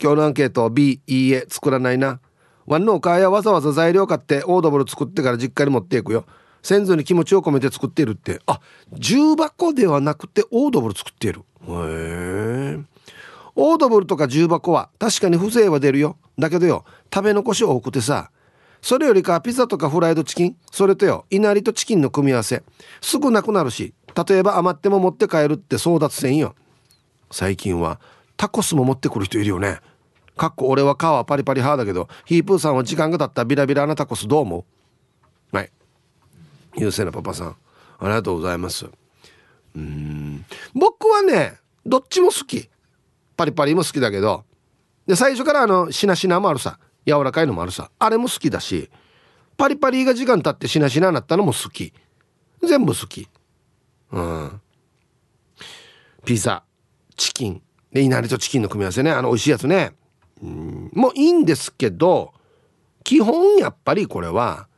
[0.00, 2.20] 今日のアンケート B いいえ作らないな。
[2.66, 6.26] ワンのお母やわざわざ材料買ってオードブル作ってから実家に持っていくよ。
[6.62, 8.40] 先祖に気持ちを込めて作っているって。
[8.46, 8.60] あ
[8.92, 11.40] 重箱ではなくてオードブル作っている。
[11.40, 12.09] へえ
[13.62, 16.16] オードブルとか重箱は確かに風情は出るよ。
[16.38, 18.30] だけどよ食べ残し多くてさ。
[18.80, 20.56] それよりかピザとかフライドチキン。
[20.72, 22.62] それとよいなりとチキンの組み合わせ。
[23.02, 23.92] すぐなくなるし
[24.26, 26.54] 例えば余っても持って帰るって争奪戦よ。
[27.30, 28.00] 最近は
[28.38, 29.80] タコスも持ってくる人いるよね。
[30.38, 34.64] かっこ俺は皮はパリパリ派だけどヒープーさんは時間が経ったビラビラなタコスどう思
[35.52, 35.56] う？
[35.56, 35.70] はい。
[36.78, 37.48] 優勢なパパさん。
[37.48, 37.56] あ
[38.04, 38.86] りがとうございます。
[39.76, 40.46] うん。
[40.72, 42.70] 僕はねどっちも好き。
[43.40, 44.44] パリパリも好きだけど。
[45.06, 46.78] で最初からあのしなしなもあるさ。
[47.06, 47.90] 柔らかいのもあるさ。
[47.98, 48.90] あれも好きだし。
[49.56, 51.94] パリパリが時間経ってしなしなになったのも好き。
[52.62, 53.26] 全部好き。
[54.12, 54.60] うん。
[56.26, 56.64] ピザ
[57.16, 57.62] チキン。
[57.90, 59.10] でいなりとチキンの組み合わせね。
[59.10, 59.92] あの美味しいやつね。
[60.42, 60.90] うん。
[60.92, 62.34] もういいんですけど
[63.04, 64.68] 基本やっぱりこれは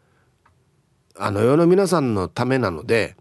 [1.18, 3.16] あの世の皆さんのためなので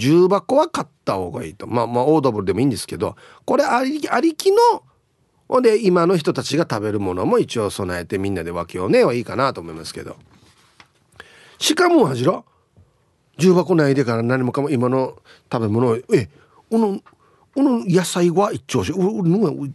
[0.00, 1.66] 重箱は買った方がいいと。
[1.66, 4.56] まあまあオードブルでもいいんですけどこれありありきの
[5.46, 10.16] ほんで今の人たちが食べるものも一応備えてみんなで分けようねはいいかなと思いますけど。
[11.58, 12.46] しかもはじろ
[13.36, 15.18] 重箱内でから何もかも今の
[15.52, 16.30] 食べ物をえ
[16.70, 17.00] この
[17.54, 18.92] この野菜は一丁し。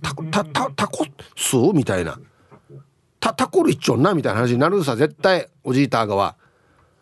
[0.01, 1.05] タタタタコ
[1.35, 2.19] スみたいな。
[3.19, 6.35] タタコル一丁なみたいな話になるさ絶対おじいたがは。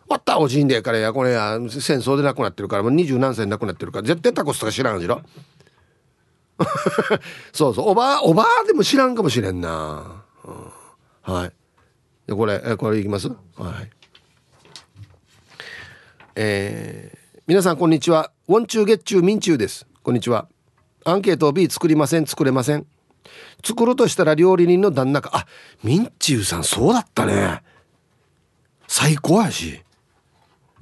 [0.08, 5.22] わったおじいんでからやこれや戦争で亡くなってるからもう二十何歳亡くなってるから絶対タコスとか知らんじろ？
[7.52, 7.88] そうそう。
[7.90, 10.50] おばあおばあでも知らんかもしれんな、う
[11.30, 11.52] ん、はい。
[12.26, 13.28] でこれえこれいきます？
[13.28, 13.34] は
[13.82, 13.90] い。
[16.36, 18.30] えー、皆さんこんにちは。
[18.48, 19.86] ウォンチューゲッチューミンチューです。
[20.02, 20.48] こんにちは。
[21.04, 22.86] アンケート B 作りません作れません。
[23.64, 25.30] 作るとしたら料理人の旦那か。
[25.32, 25.46] あ
[25.82, 27.62] ミンチューさんそうだったね。
[28.86, 29.82] 最高やし。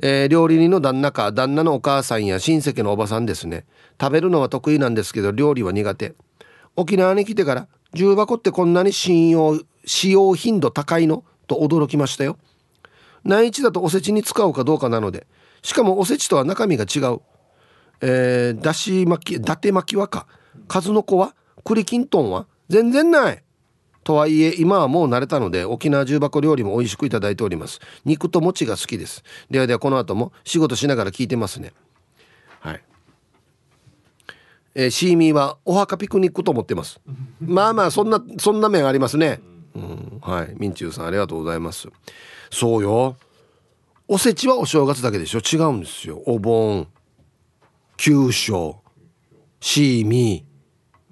[0.05, 3.65] えー、料理人の旦那か旦那のお母さんや親戚のおばさんですね。
[4.01, 6.15] 食べるのは得意なんですけど料理は苦手。
[6.75, 11.25] 沖縄に来てから重箱ってこんなに信用使用頻度高いの？
[11.47, 12.37] と驚きましたよ。
[13.25, 15.27] 内地だとおせちに使うかどうかなので
[15.63, 17.21] しかもおせちとは中身が違う。
[18.01, 20.27] えー、だし巻き伊達巻きはか。
[20.67, 23.43] 数の子は栗きんとんは全然ない。
[24.05, 27.81] とはいえ今はもう慣れたので沖縄重箱料理も美味しくいただいております。
[28.05, 29.23] 肉と餅が好きです。
[29.51, 31.73] ではではこの後も仕事しながら聞いてますね。
[32.61, 32.83] はい。
[34.75, 37.01] えー、シーミーはお墓ピクニックと思ってます。
[37.41, 39.41] まあまあそんなそんな面ありますね。
[39.75, 40.19] うん。
[40.21, 40.55] はい。
[40.57, 41.89] みんちゅうさんありがとうございます。
[42.51, 43.17] そうよ。
[44.09, 45.39] おせちはお正月だけでしょ？
[45.41, 46.23] 違うんですよ。
[46.27, 46.89] お盆
[47.97, 48.81] 旧正
[49.61, 50.45] シーミ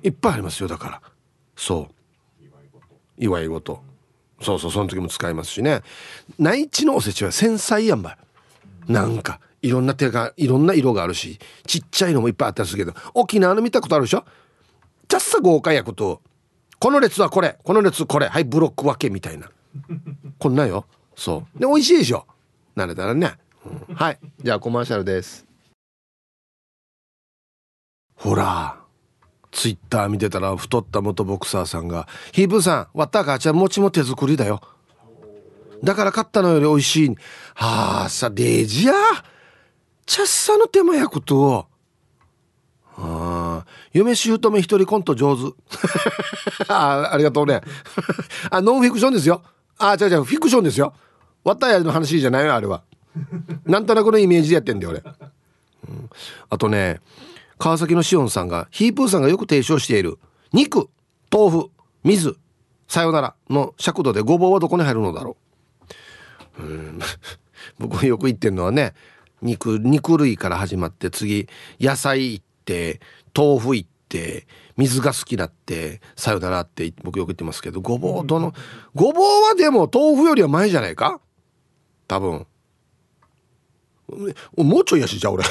[0.03, 1.03] ーいっぱいありますよだから。
[1.55, 1.95] そう。
[3.21, 3.81] 祝い事。
[4.43, 5.83] そうそうその時も使いますしね。
[6.39, 8.17] 内地のおせちは繊細やんば
[8.89, 14.25] なんかいろんな手がいろんな色があるしちっちゃいのもいっぱいあったりするけど沖縄の見たことあるでしょ？
[15.07, 16.23] じゃっさ豪華やこと。
[16.79, 18.29] この列はこれこの列これ。
[18.29, 19.51] はいブロック分けみたいな。
[20.39, 20.87] こんなよ。
[21.15, 21.59] そう。
[21.61, 22.27] で美味しいでしょ？
[22.75, 23.35] 慣れたらね、
[23.89, 24.19] うん、はい。
[24.43, 25.45] じゃあコマーシャルです。
[28.15, 28.80] ほら。
[29.53, 34.61] ツイッター見てたら太った元ボクサーさんが「ヒープさん割った母ちゃん餅も手作りだよ」
[35.83, 37.09] だから買ったのより美味しい。
[37.55, 38.93] はあさ、デジや？
[40.07, 41.67] チャッサの手間やこと。
[42.97, 45.55] ああ、嫁姑一人コント上手。
[46.69, 47.63] あありがとうね。
[48.51, 49.43] あ、ノンフィクションですよ。
[49.79, 50.93] あ、違う違う、フィクションですよ。
[51.45, 52.83] わたやの話じゃないよ、あれは。
[53.65, 55.03] なんとなくのイメージでやってんだよ、俺。
[55.89, 56.11] うん、
[56.51, 57.01] あとね、
[57.61, 60.19] 川崎のしおんさんがヒープーさんがよく提唱している
[60.53, 60.89] 肉
[61.31, 61.71] 豆腐
[62.03, 62.35] 水
[62.89, 65.37] さよならの尺度でごぼうはどこに入るのだろ
[66.59, 66.63] う。
[66.63, 66.99] うん。
[67.79, 68.95] 僕よく言ってるのはね
[69.43, 71.49] 肉肉類から始まって次
[71.79, 73.01] 野菜行って
[73.37, 74.47] 豆腐行って
[74.79, 78.55] 水が好きだってさよならって僕よく言ってますけどごぼうどの
[78.95, 81.21] ごぼうはでも豆腐よりは前じゃないか？
[82.09, 82.47] 多分。
[84.57, 85.45] もうちょいやしじゃあ俺。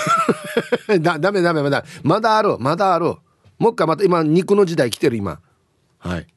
[0.99, 1.85] だダメダメまだ。
[2.03, 3.15] まだあるまだある
[3.57, 5.39] もう一回また今肉の時代来てる今。
[5.99, 6.27] はい。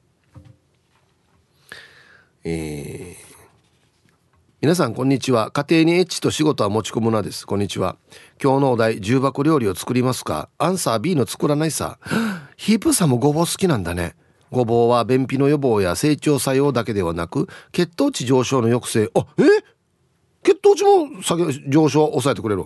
[2.44, 3.32] えー、
[4.60, 5.52] 皆さんこんにちは。
[5.52, 7.46] 家庭にエッチと仕事は持ち込むなです。
[7.46, 7.96] こんにちは。
[8.42, 10.48] 今日のお題重箱料理を作りますか？
[10.58, 11.98] アンサー B の作らないさ。
[12.56, 14.16] ヒープさんもごぼう好きなんだね。
[14.50, 19.10] ごぼうは便秘の予防や成長作用だけではなく血糖値上昇の抑制。
[19.14, 19.42] あえ？
[20.42, 22.64] 血糖値も下げ上昇を抑えてくれる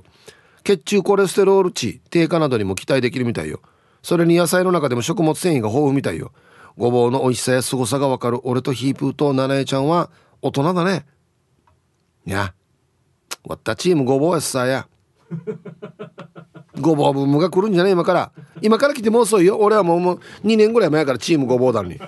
[0.64, 3.60] 血中コレステロール値低下などにも期待できるみたいよ。
[4.02, 6.32] それに野菜の中でも食物繊維が豊富みたいよ。
[6.76, 8.40] ごぼうの美味しさや凄さがわかる。
[8.44, 10.10] 俺とヒープーとナナエちゃんは
[10.42, 11.06] 大人だね。
[12.26, 12.54] いや
[13.44, 14.88] わったチームごぼうやさや。
[16.80, 18.32] ごぼうブームが来るんじゃない今から。
[18.60, 19.58] 今から来てもう遅いよ。
[19.58, 21.98] 俺はもうもう2年ぐらい前からチームごぼうだのに。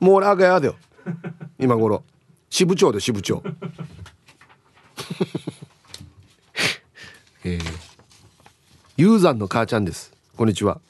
[0.00, 0.76] もう俺赤やだよ。
[1.58, 2.04] 今頃。
[2.48, 3.42] 支部長で支部長。
[7.44, 7.60] えー、
[8.96, 10.12] ユーザンの母ちゃんです。
[10.36, 10.80] こんにちは。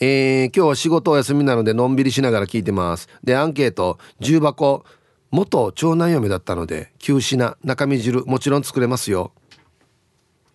[0.00, 3.08] えー、今日は仕事お休みなのでのんびりしながら聞いてます。
[3.22, 4.84] でアンケート重箱
[5.30, 9.32] 元長男嫁だったので旧品中身汁もちろん作れますよ。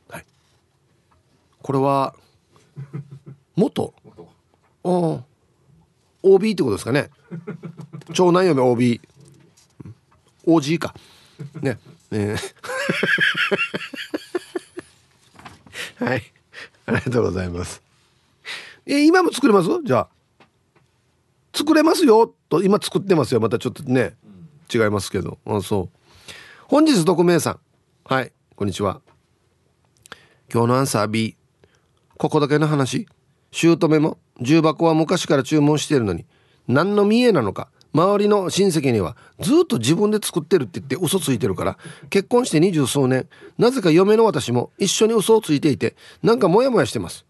[0.10, 0.26] はい。
[1.62, 2.16] これは
[3.56, 3.94] 元？
[4.84, 5.24] あ
[6.22, 7.10] OB ってことですかね。
[8.14, 9.02] 長男嫁 OB
[10.46, 10.94] OG か。
[11.62, 11.80] ね
[12.12, 12.36] え
[15.98, 16.24] はい。
[16.86, 17.82] ありがとうございます。
[18.86, 19.70] え今も作れます？
[19.84, 20.10] じゃあ。
[21.54, 22.34] 作れますよ。
[22.50, 23.40] と今作ってますよ。
[23.40, 24.16] またちょっとね。
[24.74, 25.38] 違いますけど。
[25.46, 25.98] あそう。
[26.68, 27.60] 本日匿名さん。
[28.06, 28.32] はい。
[28.56, 29.02] こんにちは。
[30.52, 31.36] 今日のアンサー B
[32.18, 33.08] ここだけの話？
[33.52, 34.18] 姑も？
[34.42, 36.26] 重箱は昔から注文しているのに
[36.68, 37.70] 何の見えなのか？
[37.94, 41.78] 周りの親戚にはずっと自分で作ってるって言って嘘ついてるから
[42.10, 43.28] 結婚して二十数年
[43.58, 47.26] なぜか嫁の私も一緒に嘘をついていてなんかモヤモヤしてます。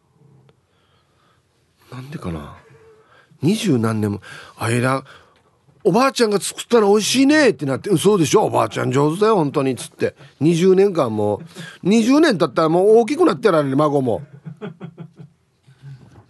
[1.92, 2.58] なんでかな？
[3.42, 4.22] 二十何年も
[4.58, 5.04] あいら
[5.86, 8.44] おばあちゃんが作ったら美味しいねってなって嘘でしょ？
[8.44, 10.14] おばあちゃん上手だよ本当にっつって。
[10.42, 11.42] 20年間も
[11.84, 14.22] う20年経ったらもう大きくなってられる孫も。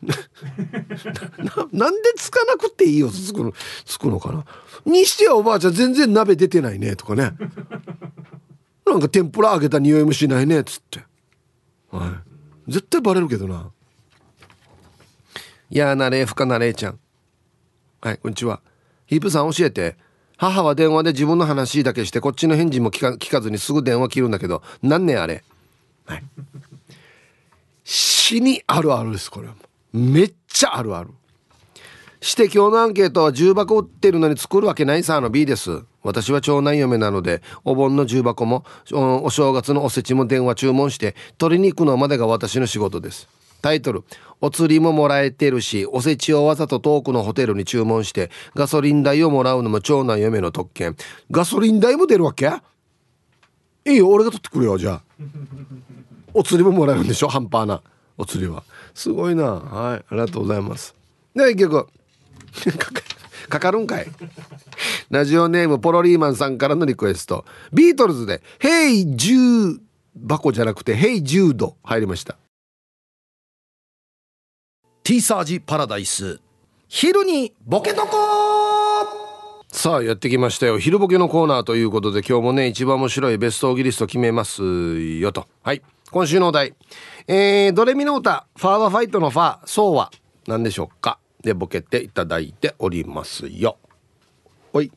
[1.72, 3.54] ななんでつかなくていいよつくの
[3.86, 4.46] つくのかな。
[4.86, 7.34] にしてはおばあちゃん全然鍋出てないねとかね。
[8.86, 11.04] なんか天ぷら揚げた匂いもしないねっつって。
[11.92, 12.22] は
[12.68, 12.72] い。
[12.72, 13.72] 絶対バレるけどな。
[15.70, 17.00] いやなれふかなれちゃん。
[18.02, 18.62] はいこんにちは。
[19.06, 19.98] ヒープさん教えて。
[20.38, 25.44] 母は電話で自分の話だけしてこっちの返事も聞か聞かずにすぐ電話切るんだけど何年あれ。
[26.06, 26.24] はい。
[27.84, 29.69] 死にあるあるですこれはもう。
[29.94, 31.10] めっちゃあるある。
[32.22, 35.84] して今日のアンケートは重箱売ってるのに作るわけないさあの B です。
[36.04, 43.30] 私は長男嫁なのでお盆の重箱もお正月のおせちも電話注文して取りに行くのまでが私の仕事です。
[43.62, 44.04] タイトル。
[44.42, 50.96] お釣りももらえてるしおせちをわざと遠くのホテルに注文してガソリン代をもらうのも長男嫁の特権。
[51.32, 52.52] ガソリン代も出るわけ？
[53.86, 55.04] いいよ俺が取ってくるよじゃあ。
[56.34, 57.82] お釣りももらえるんでしょ半端な
[58.18, 58.64] お釣りは。
[58.94, 59.44] すごいな。
[59.44, 60.00] はい。
[60.00, 60.96] ありがとうございます。
[61.36, 61.88] では一曲
[63.50, 64.08] かかるんかい。
[65.10, 67.46] ラジオネームポロリーマンさんからのリクエスト。
[67.74, 69.80] ビートルズで「ヘイジュー
[70.28, 72.38] 箱」じゃなくて「ヘイジュード」入りました。
[75.04, 76.40] ティーサージパラダイス。
[76.88, 78.18] 昼にボケとこ
[79.72, 80.80] さあやってきましたよ。
[80.80, 85.48] 昼ボケのコーナーということで今日もね一番面白いベストオギリスト決めますよと。
[85.62, 85.82] はい。
[86.12, 86.74] 今週のお題
[87.32, 90.10] えー、ドレミの歌ファーワファイトのファーそうは
[90.48, 91.20] 何でしょうか？
[91.44, 93.78] でボケていただいておりますよ。
[94.74, 94.92] おい。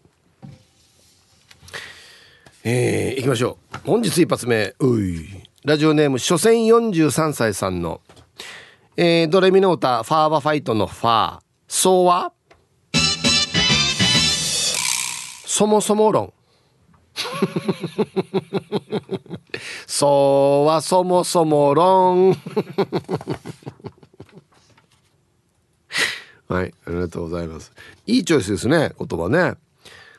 [2.65, 3.79] えー、いきましょう。
[3.87, 4.75] 本日一発目。
[4.79, 5.29] うい。
[5.63, 8.01] ラジオネーム初戦43歳さんの。
[8.97, 12.33] えー、ドレミの歌ファーはファイトのファーソーは？
[15.45, 16.33] そもそも論。
[19.95, 22.33] ソーはそもそも論。
[26.49, 27.73] はいありがとうございます。
[28.07, 29.57] いいチョイスですね言葉ね。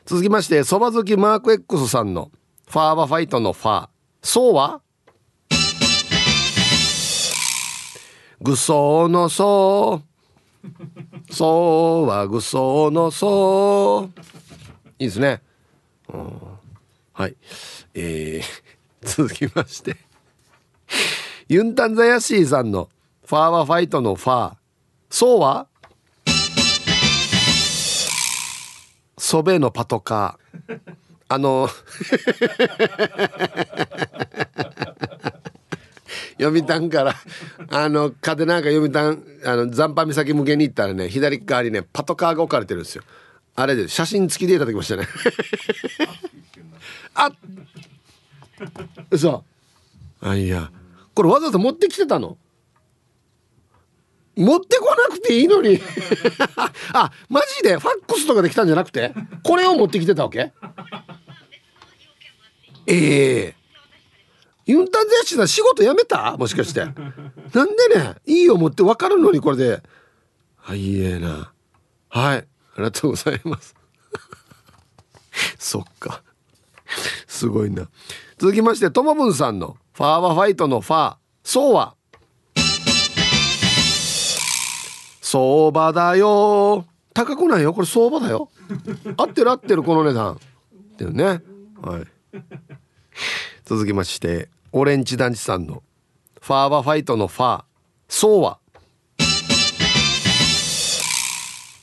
[0.06, 2.30] 続きましてそば好きマーク X さんの
[2.68, 3.88] ファーはファイトのファー。
[4.22, 4.80] そうは？
[8.40, 10.02] ぐそのそ
[10.62, 11.34] う。
[11.34, 14.20] そうはぐそのそう。
[15.00, 15.42] いいですね、
[16.12, 16.40] うん、
[17.12, 17.34] はい。
[17.94, 18.63] えー、
[19.04, 19.96] 続きまして。
[21.48, 22.88] ユンタンザヤシーさんの
[23.26, 24.54] ファーはファイトのファー。
[25.10, 25.66] そうは？
[29.18, 30.80] ソベのパトカー。
[31.28, 31.68] あの
[36.38, 37.14] 読谷から
[37.70, 43.02] あの風なんか読谷あの残波岬向けに行ったらね左側にねパトカーが置かれてるんですよ。
[43.56, 45.06] あれで写真付きでいただきましたね。
[47.14, 47.30] あ
[49.10, 49.44] 嘘。
[50.20, 50.70] あいや。
[51.14, 52.38] これわざわざ持ってきてたの？
[54.36, 55.80] 持ってこなくていいのに。
[56.92, 57.76] あマジで？
[57.78, 59.14] ファックスとかで来たんじゃなくて？
[59.44, 60.52] これを持ってきてたわけ？
[62.86, 63.54] ええ。
[63.60, 63.64] ー
[64.66, 66.36] ユンタンゼヤシさん仕事辞めた？
[66.36, 66.80] もしかして。
[67.54, 69.82] なんでね、いいよ持って分かるのにこれで。
[70.56, 71.52] はい、いえな。
[72.08, 72.44] はい、あ
[72.78, 73.76] りがとうございます。
[75.58, 76.23] そっか。
[77.26, 77.88] すごいな。
[78.38, 81.16] 続きまして、ともぶんさんのファーはファイトのファー。
[81.42, 81.94] そうは。
[85.20, 86.86] 相場だよ。
[87.12, 87.72] 高くないよ。
[87.72, 88.50] これ相場だよ。
[89.16, 90.34] 合ってる合ってるこの値段。
[90.34, 90.38] っ
[90.96, 91.42] ていうね。
[91.82, 92.14] はい。
[93.64, 95.82] 続きましてオレンジ団地さんの
[96.40, 97.64] ファーバファイトのファー
[98.08, 98.58] そうは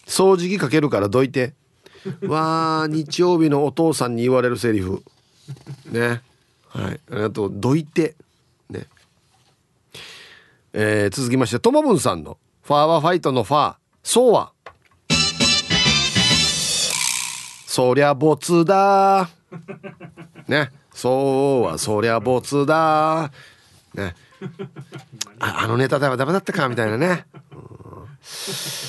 [0.05, 1.55] 掃除機かけるからどいて
[2.27, 5.03] わあ日曜日のお父さんに言われるセリフ。
[5.91, 6.21] ね。
[6.69, 6.99] はい。
[7.11, 7.51] ありがとう。
[7.53, 8.15] どいて。
[8.69, 8.87] ね。
[10.73, 13.75] えー、続きましてともぶんさんのファーバファイトのファー。
[14.03, 14.51] そうは。
[17.67, 19.29] そりゃボツだ。
[20.47, 20.71] ね。
[20.93, 23.31] そうはそりゃボツだ。
[23.93, 24.15] ね。
[25.39, 27.25] ああのネタではダメだったかみたいなね、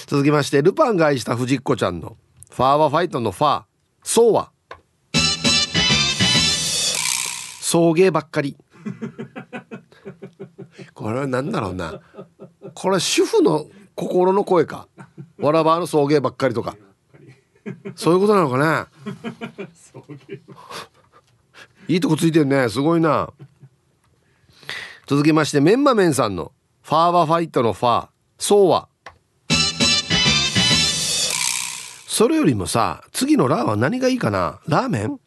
[0.07, 2.17] 続きましてルパンが愛した藤子ちゃんの。
[2.53, 3.63] ファーはファイトのファー。
[4.03, 4.53] そうは。
[7.63, 8.59] 送迎ばっかり。
[10.93, 12.03] これは何だろうな。
[12.75, 14.87] これは主婦の心の声か。
[15.39, 16.77] わらばの送迎ばっかりとか。
[17.95, 18.87] そういうことなのかね。
[21.89, 22.69] いいとこついてるね。
[22.69, 23.33] すごいな。
[25.07, 28.09] 続きましてメンマメンさんのファーバファイトのファー。
[28.37, 28.91] そうは
[32.13, 34.61] それよりもさ次のラーは何がいいかな？
[34.69, 35.19] ラーメン？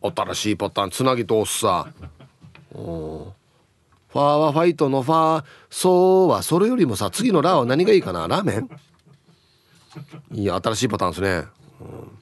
[0.00, 1.92] お新しいパターンつなぎ通すさ。
[2.74, 3.32] お
[4.08, 8.26] ファーはファイトのファーそうはそれよりもさ次のラーは何がいいかな？
[8.26, 8.68] ラーメン？
[10.32, 11.44] いや新しいパターンですね、
[11.80, 12.18] うん、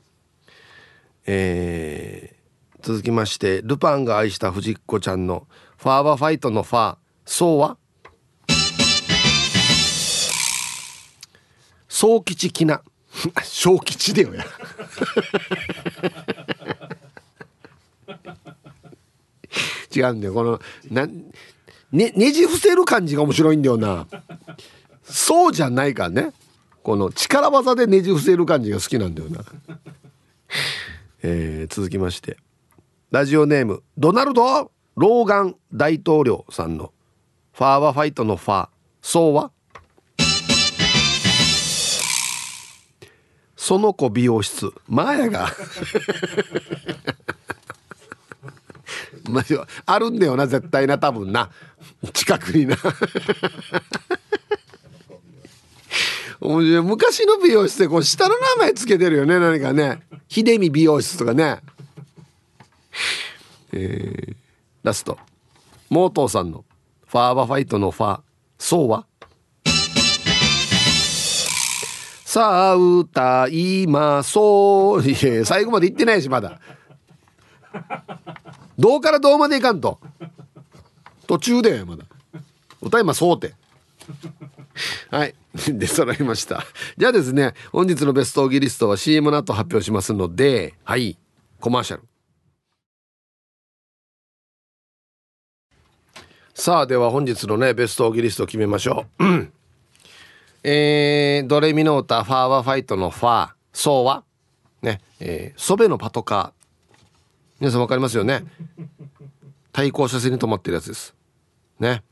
[1.25, 5.47] えー、続きましてルパンが愛した藤子ちゃんの
[5.79, 7.79] ファーバファイトのファーそうは？
[11.89, 12.83] 総吉きな
[13.45, 14.45] 小吉だよや。
[19.95, 20.35] 違うんだよ。
[20.35, 24.07] このなねねじ伏せる感じが面白いんだよな。
[25.03, 26.33] そうじゃないからね。
[26.83, 29.45] この力技でねじ伏せる感じが好きなんだよな。
[31.23, 32.37] えー、続きまして。
[33.11, 36.93] ラジオネームドナルド・ローガン大統領さんの
[37.53, 38.69] ファーはファイトのファー。
[39.03, 39.51] そうは？
[43.61, 44.73] その子美容室。
[44.89, 45.49] マーヤが。
[49.29, 49.45] まあ、
[49.85, 50.99] あるんだよな絶対な。
[50.99, 51.51] 多分な。
[52.15, 52.79] 近くにな。
[56.41, 59.39] 昔の美容室でこう下の名前つけてるよね。
[59.39, 60.01] 何かね。
[60.29, 61.61] 秀美美容室とかね。
[63.75, 64.37] えー、
[64.83, 65.19] ラスト。
[65.91, 66.65] モートーさんの。
[67.07, 68.21] ファーバファイトのファー。
[68.59, 69.05] そうは？
[72.31, 75.03] さあ歌いまそう。
[75.03, 76.61] いや最後まで言ってないしまだ。
[78.79, 79.99] どうからどうまでいかんと。
[81.27, 82.05] 途中でまだ。
[82.81, 83.55] 歌いまそうて。
[85.11, 85.35] はい。
[85.77, 86.65] で揃いました。
[86.97, 91.19] じゃあですね本日のベストオギリストは CM の後発表しますのではい。
[91.59, 92.05] コマーシャル。
[96.55, 99.60] さあでは本日のねベストオギリストを決めましょう。
[100.63, 104.25] えー、ドレミの歌ファーワーファイトのファー、ソーは、
[104.83, 107.05] ね、えー、ソベのパトカー。
[107.61, 108.45] 皆さんわかりますよね？
[109.73, 111.15] 対向車線に止まってるやつです。
[111.79, 112.03] ね。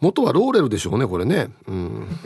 [0.00, 1.48] 元はローレルでしょうね、これね。
[1.66, 2.08] うん。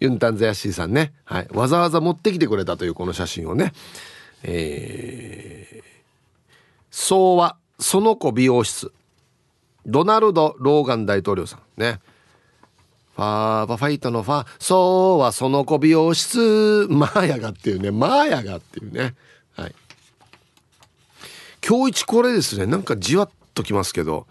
[0.00, 3.72] ユンタンザヤッシーさんね、はい、わざわざ持ってきてくれたというこの写真をね、
[4.42, 5.84] えー、
[6.90, 8.92] そうはその子美容室
[9.86, 11.80] ドナルド・ローガン大統領さん。
[11.80, 12.00] ね。
[13.16, 14.46] ファーバファイトのファー。
[14.58, 17.90] そうはその子美容室マーヤがっていうね。
[17.90, 19.14] マーヤがっていうね。
[19.56, 19.74] はい。
[21.66, 22.66] 今日一これですね。
[22.66, 24.26] なんかじわっときますけど。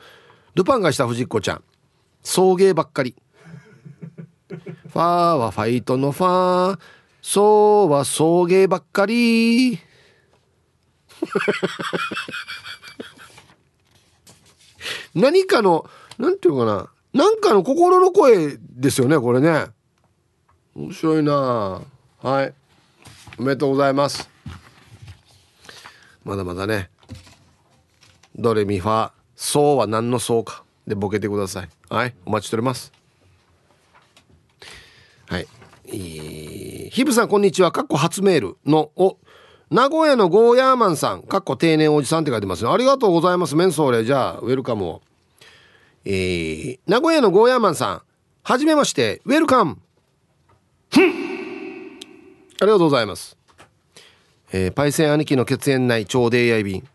[0.56, 1.64] ルパンがした藤子ちゃん。
[2.24, 3.16] 送迎ばっかり。
[4.50, 6.80] ファーはファイトのファー。
[7.22, 9.80] そうは送迎ばっかり。
[15.16, 16.90] 何かの何ていうかな。
[17.14, 19.68] 何かの心の声ですよねこれね。
[20.76, 21.82] 面白いな。
[22.22, 22.54] はい。
[23.38, 24.30] おめでとうございます。
[26.24, 26.90] まだまだね。
[28.36, 30.64] ドレミファソは何のソか。
[30.88, 31.70] でボケてください。
[31.90, 32.16] はい。
[32.26, 32.92] お待ちしております。
[35.28, 35.48] はい。
[35.86, 37.72] ヒブさんこんにちは。
[37.72, 39.18] かっこ初メールのお
[39.74, 42.70] 名古屋のゴーヤーマンさん、かっこ定年おじさんって書いてますね。
[42.70, 43.56] ありがとうございます。
[43.56, 44.06] メンソーレ。
[44.06, 45.02] じゃあ、ウェルカムを。
[46.06, 48.02] えー、名古屋のゴーヤーマンさん、
[48.44, 49.80] はじめまして、ウェルカム。
[50.92, 50.98] あ
[52.62, 53.36] りがとうございます。
[54.52, 56.88] えー、パイセン兄貴の血縁内超低やい便。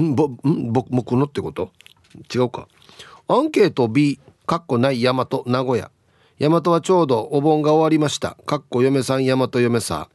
[0.00, 1.70] んぼ、んぼ、僕のってこと？
[2.34, 2.66] 違うか。
[3.28, 5.92] アンケート B、かっこない大和名古屋。
[6.40, 8.36] 大和はちょうどお盆が終わりました。
[8.44, 10.08] かっこ嫁さん大和嫁さん。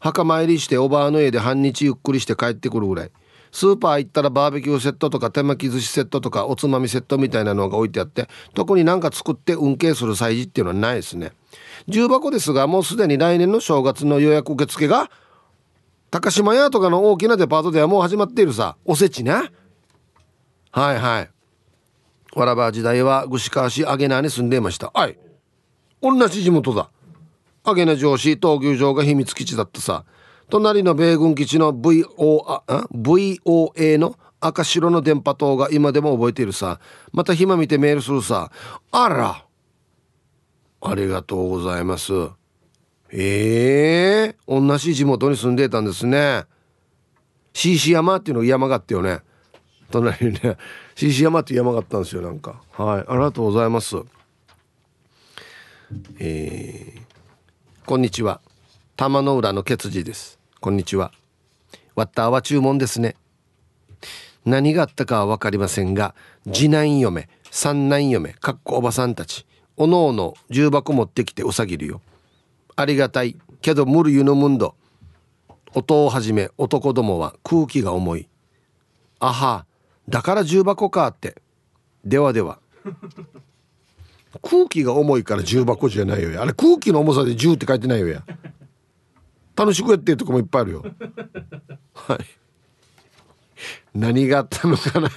[0.00, 3.10] 墓参りしておばあの家で半日ゆっくりして帰ってくるぐらい。
[3.52, 11.32] スーパー行ったらバーベキューセットとか手巻き寿司セットとかおつまみセットみたいなのが置いてあって特になんか作って運慶する催事っていうのはないですね。
[11.88, 15.10] 重箱ですがもうすでに来年の正月の予約受付が
[16.10, 18.76] 高島屋とかの大きなデパートではもう始まっているさ。
[18.84, 21.30] おせちねはいはい。
[22.36, 24.92] わらば時代は串川市揚げ名に住んでいました。
[24.94, 25.18] はい。
[26.00, 26.90] 同じ地元だ。
[27.70, 30.04] 揚げな上司闘牛場が秘密基地だったさ。
[30.48, 36.80] 隣の米軍基地の VOA の赤白の電波塔が今でも覚えているさ。
[37.12, 38.50] また暇見てメールするさ。
[38.90, 39.44] あら。
[40.82, 42.12] ありがとうございます。
[43.12, 46.44] ええー、同じ地元に住んでたんですね。
[47.52, 49.20] CC 山っていうの山があってよね。
[49.90, 50.56] 隣にね
[50.94, 52.62] CC 山っていう山があったんですよなんか。
[52.72, 53.96] はいありがとうございます。
[56.18, 57.00] えー、
[57.90, 58.40] こんにちは。
[58.94, 60.38] 玉の浦のケツジです。
[60.60, 61.10] こんにちは。
[61.96, 63.16] ワッタは注文ですね。
[64.44, 66.14] 何があったかは分かりませんが
[66.44, 69.44] 次男嫁三男嫁かっこおばさんたち
[69.76, 72.00] おのおの重箱持ってきてうさぎるよ。
[72.76, 73.36] ありがたい。
[73.60, 74.76] けど無理ゆのむんど。
[75.74, 78.28] 音をはじめ男どもは空気が重い。
[79.18, 79.66] あは
[80.08, 81.42] だから重箱かって。
[82.04, 82.60] ではでは。
[84.42, 88.22] 空気が重いから重箱じゃないよあれ空気の重さで重って書いてないよや。
[89.56, 90.84] 楽しくやってるとこもいっぱいあるよ。
[91.94, 92.18] はい。
[93.94, 95.10] 何があったのかな。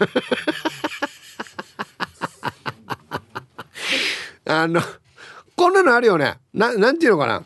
[4.45, 4.81] あの
[5.55, 6.37] こんなのあるよね。
[6.53, 7.45] ななんていうのかな。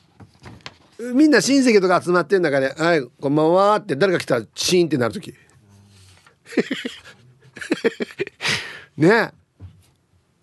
[1.14, 5.32] みんな親戚とか集まってん中で「はいこんばんは」って誰か来たらチーンってなる時。
[8.98, 9.08] ね。
[9.08, 9.32] え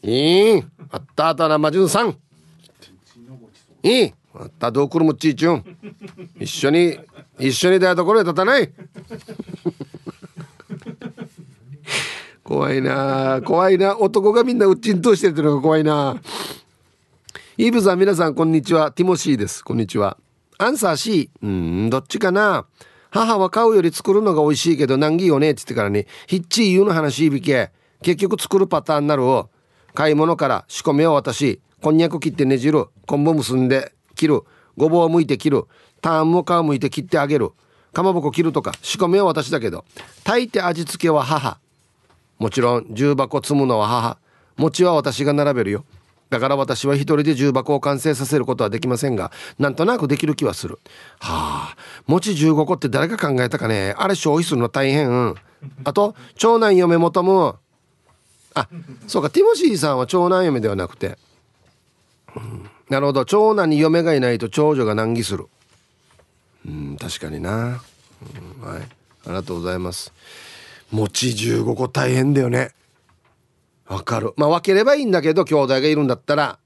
[0.05, 2.18] いいあったあたなまじゅんさん。
[3.82, 5.64] いいあったどうくるむっちいちゅん。
[6.39, 6.98] 一緒に
[7.39, 8.70] 一緒にだところへ立たない。
[12.43, 13.98] 怖いな怖いな。
[13.98, 16.20] 男がみんなうっちんとしてるってのが怖いな。
[17.56, 18.93] イーブさん皆さんこんにちは。
[18.93, 19.64] ティモシーです。
[19.64, 20.18] こんにちは。
[20.59, 22.66] アンサー C うんどっちかな。
[23.10, 25.52] 母は買うより作るのが美味しいけど難儀よね。
[25.52, 27.70] って言ってからにヒッチー言うの話いびけ
[28.02, 29.48] 結局作るパターンになるを。
[29.95, 34.43] 買い物から仕込みを渡しこんにゃく切ってねじる昆布結んで切る
[34.77, 35.65] ごぼうを剥いて切る
[36.01, 37.53] ターンも皮むいて切ってあげる
[37.95, 39.85] かまぼこ切るとか仕込みは私だけど
[40.25, 41.59] 炊いて味付けは母。
[42.39, 44.19] もちろん重箱積むのは母。
[44.57, 45.85] 餅は私が並べるよ。
[46.29, 50.81] だから私は一人で重箱を完成させることはできませんがなんとなくできる気はする。
[51.21, 51.77] はあ
[52.09, 53.95] 餅15個って誰が考えたかね。
[53.97, 55.37] あれ消費するの大変。
[55.85, 57.55] あと長男嫁求む
[58.55, 58.68] あ
[59.06, 61.18] そうかティモシーさんは長男嫁ではなくて、
[62.36, 63.24] うん、なるほど。
[63.24, 65.47] 長男に嫁がいないと長女が難儀する。
[66.66, 67.82] うん確かにな、
[68.62, 68.81] うん、はい。
[68.81, 68.85] あ
[69.26, 70.12] りがとうございます。
[70.90, 72.70] 餅15個大変だよね。
[73.86, 74.32] わかる。
[74.36, 76.59] まあ分ければいいんだけど兄弟がいるんだったら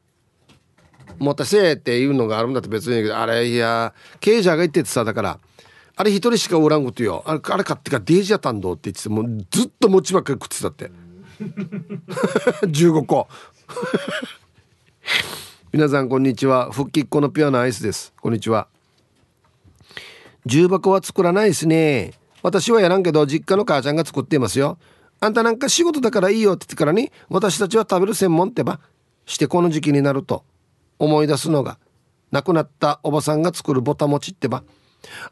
[1.18, 5.40] 持たせっていうのがあるんだって別にいいけどあれいやケイジャーが言っててさだから
[5.96, 7.22] あれ一人しかおらんことよ。
[7.26, 10.90] あれあれ買ってかデージャタンドって言ってもうずっと餅ばっかり食ってたって。
[12.66, 13.28] 15個。
[15.72, 16.70] 皆さんこんにちは。
[16.72, 18.12] 復帰っ子のピュアなアイスです。
[18.20, 18.68] こんにちは。
[20.46, 22.12] 重箱は作らないですね。
[22.42, 24.78] 私はやらんけど実家の母ちゃんが作っていますよ。
[25.20, 28.80] あんたなんか仕事だからいいよって言ってからに私たちは食べる専門ってば
[29.26, 30.44] してこの時期になると
[30.98, 31.78] 思い出すのが
[32.30, 34.62] 亡くなったおばさんが作るぼたもちってば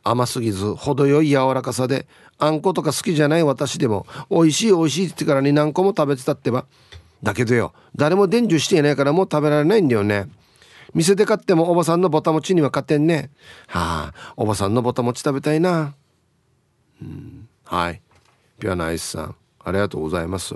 [0.02, 2.06] 甘すぎず程よい柔らかさで
[2.38, 6.66] あんことか好きじゃない私でも美味しい美味しいって言ってからに何個も食べてたってば。
[7.22, 10.28] だけどよ誰も伝授していないからもう食べられないんだよね。
[10.94, 13.30] 店で買ってもおばさんのぼたもちには勝てんね。
[13.68, 15.94] はあおばさんのぼたもち食べたいな。
[17.02, 18.01] うんはい。
[18.59, 19.34] ピュアナイスさん
[19.64, 20.55] ありがとうございます。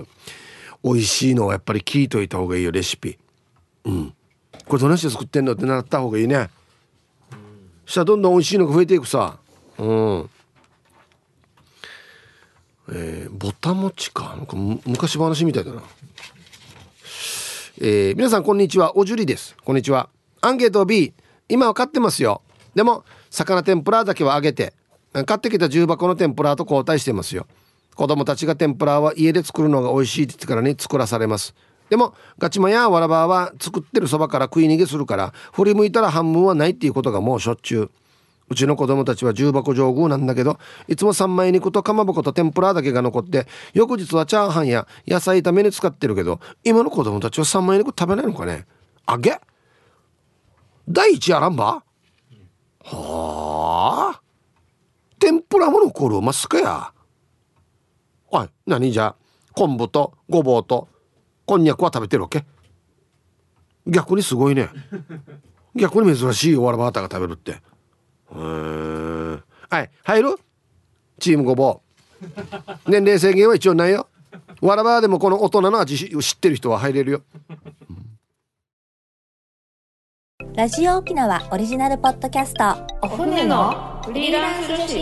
[0.83, 3.17] 美味しいのはやっぱり聞いといた方がいいよレシピ。
[3.85, 4.13] うん。
[4.67, 6.49] これどなして作ってんのってなった方がいいね。
[7.85, 9.37] したらどんどん美味しいのが増えていくさ。
[9.77, 10.29] うん。
[12.93, 14.35] えー、ぼたもちか。
[14.35, 14.55] なんか
[14.85, 15.81] 昔話みたいだな。
[17.79, 18.97] えー、皆さんこんにちは。
[18.97, 19.55] おじゅりです。
[19.63, 20.09] こんにちは。
[20.41, 21.13] アンケート B
[21.49, 22.41] 今は買ってますよ。
[22.75, 24.73] でも魚天ぷらだけはあげて
[25.25, 27.47] 買ってきた重箱の天ぷらと交代してますよ。
[27.95, 31.53] 子供たちが天ぷらは家で作るのが美味しいって言ってからに作らされます。
[31.91, 37.91] でもガチマやわらばは作ってるそばから食い逃げするから振り向いたら半分はないっていうことがもうしょっちゅう。
[38.47, 40.57] うちの子供たちは重箱上宮なんだけど
[40.87, 48.65] いつも三枚肉とかまぼこと天ぷらだけが残って翌日はチャーハンや野菜炒めに使ってるけど今の子供たちは三枚肉食べないのかね？
[49.05, 49.41] あげ？
[50.87, 51.83] 第一やらんば？
[52.85, 54.21] はあ？
[55.19, 56.21] 天ぷらも残る？
[56.21, 56.93] ますかや。
[58.29, 59.13] おい何じゃ？
[59.53, 60.87] 昆布とごぼうと。
[61.45, 62.45] こんにゃくは食べてるわけ？
[63.87, 64.69] 逆にすごいね。
[65.75, 67.51] 逆に珍しいおわらバータが食べるって。
[67.51, 67.55] へ
[68.35, 69.39] え
[69.69, 70.35] はい入る？
[71.19, 72.29] チームごぼう。
[72.89, 74.07] 年齢制限は一応ないよ。
[74.61, 77.23] わらばでもこの大人の味知ってる人は入れるよ、
[80.53, 82.63] ラジオ沖縄オリジナルポッドキャスト。
[83.01, 84.95] お船のフリーランス女子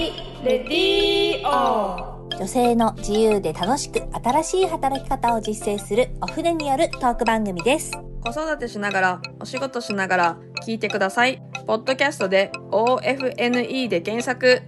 [0.43, 7.91] レディオ女性の自由で楽しく新しい働き方を実践するお船によるトーク番組です。
[8.21, 11.41] 子育てしながら、お仕事しながら聞いてください。
[11.65, 14.61] ポッドキャストで OFNE で検索。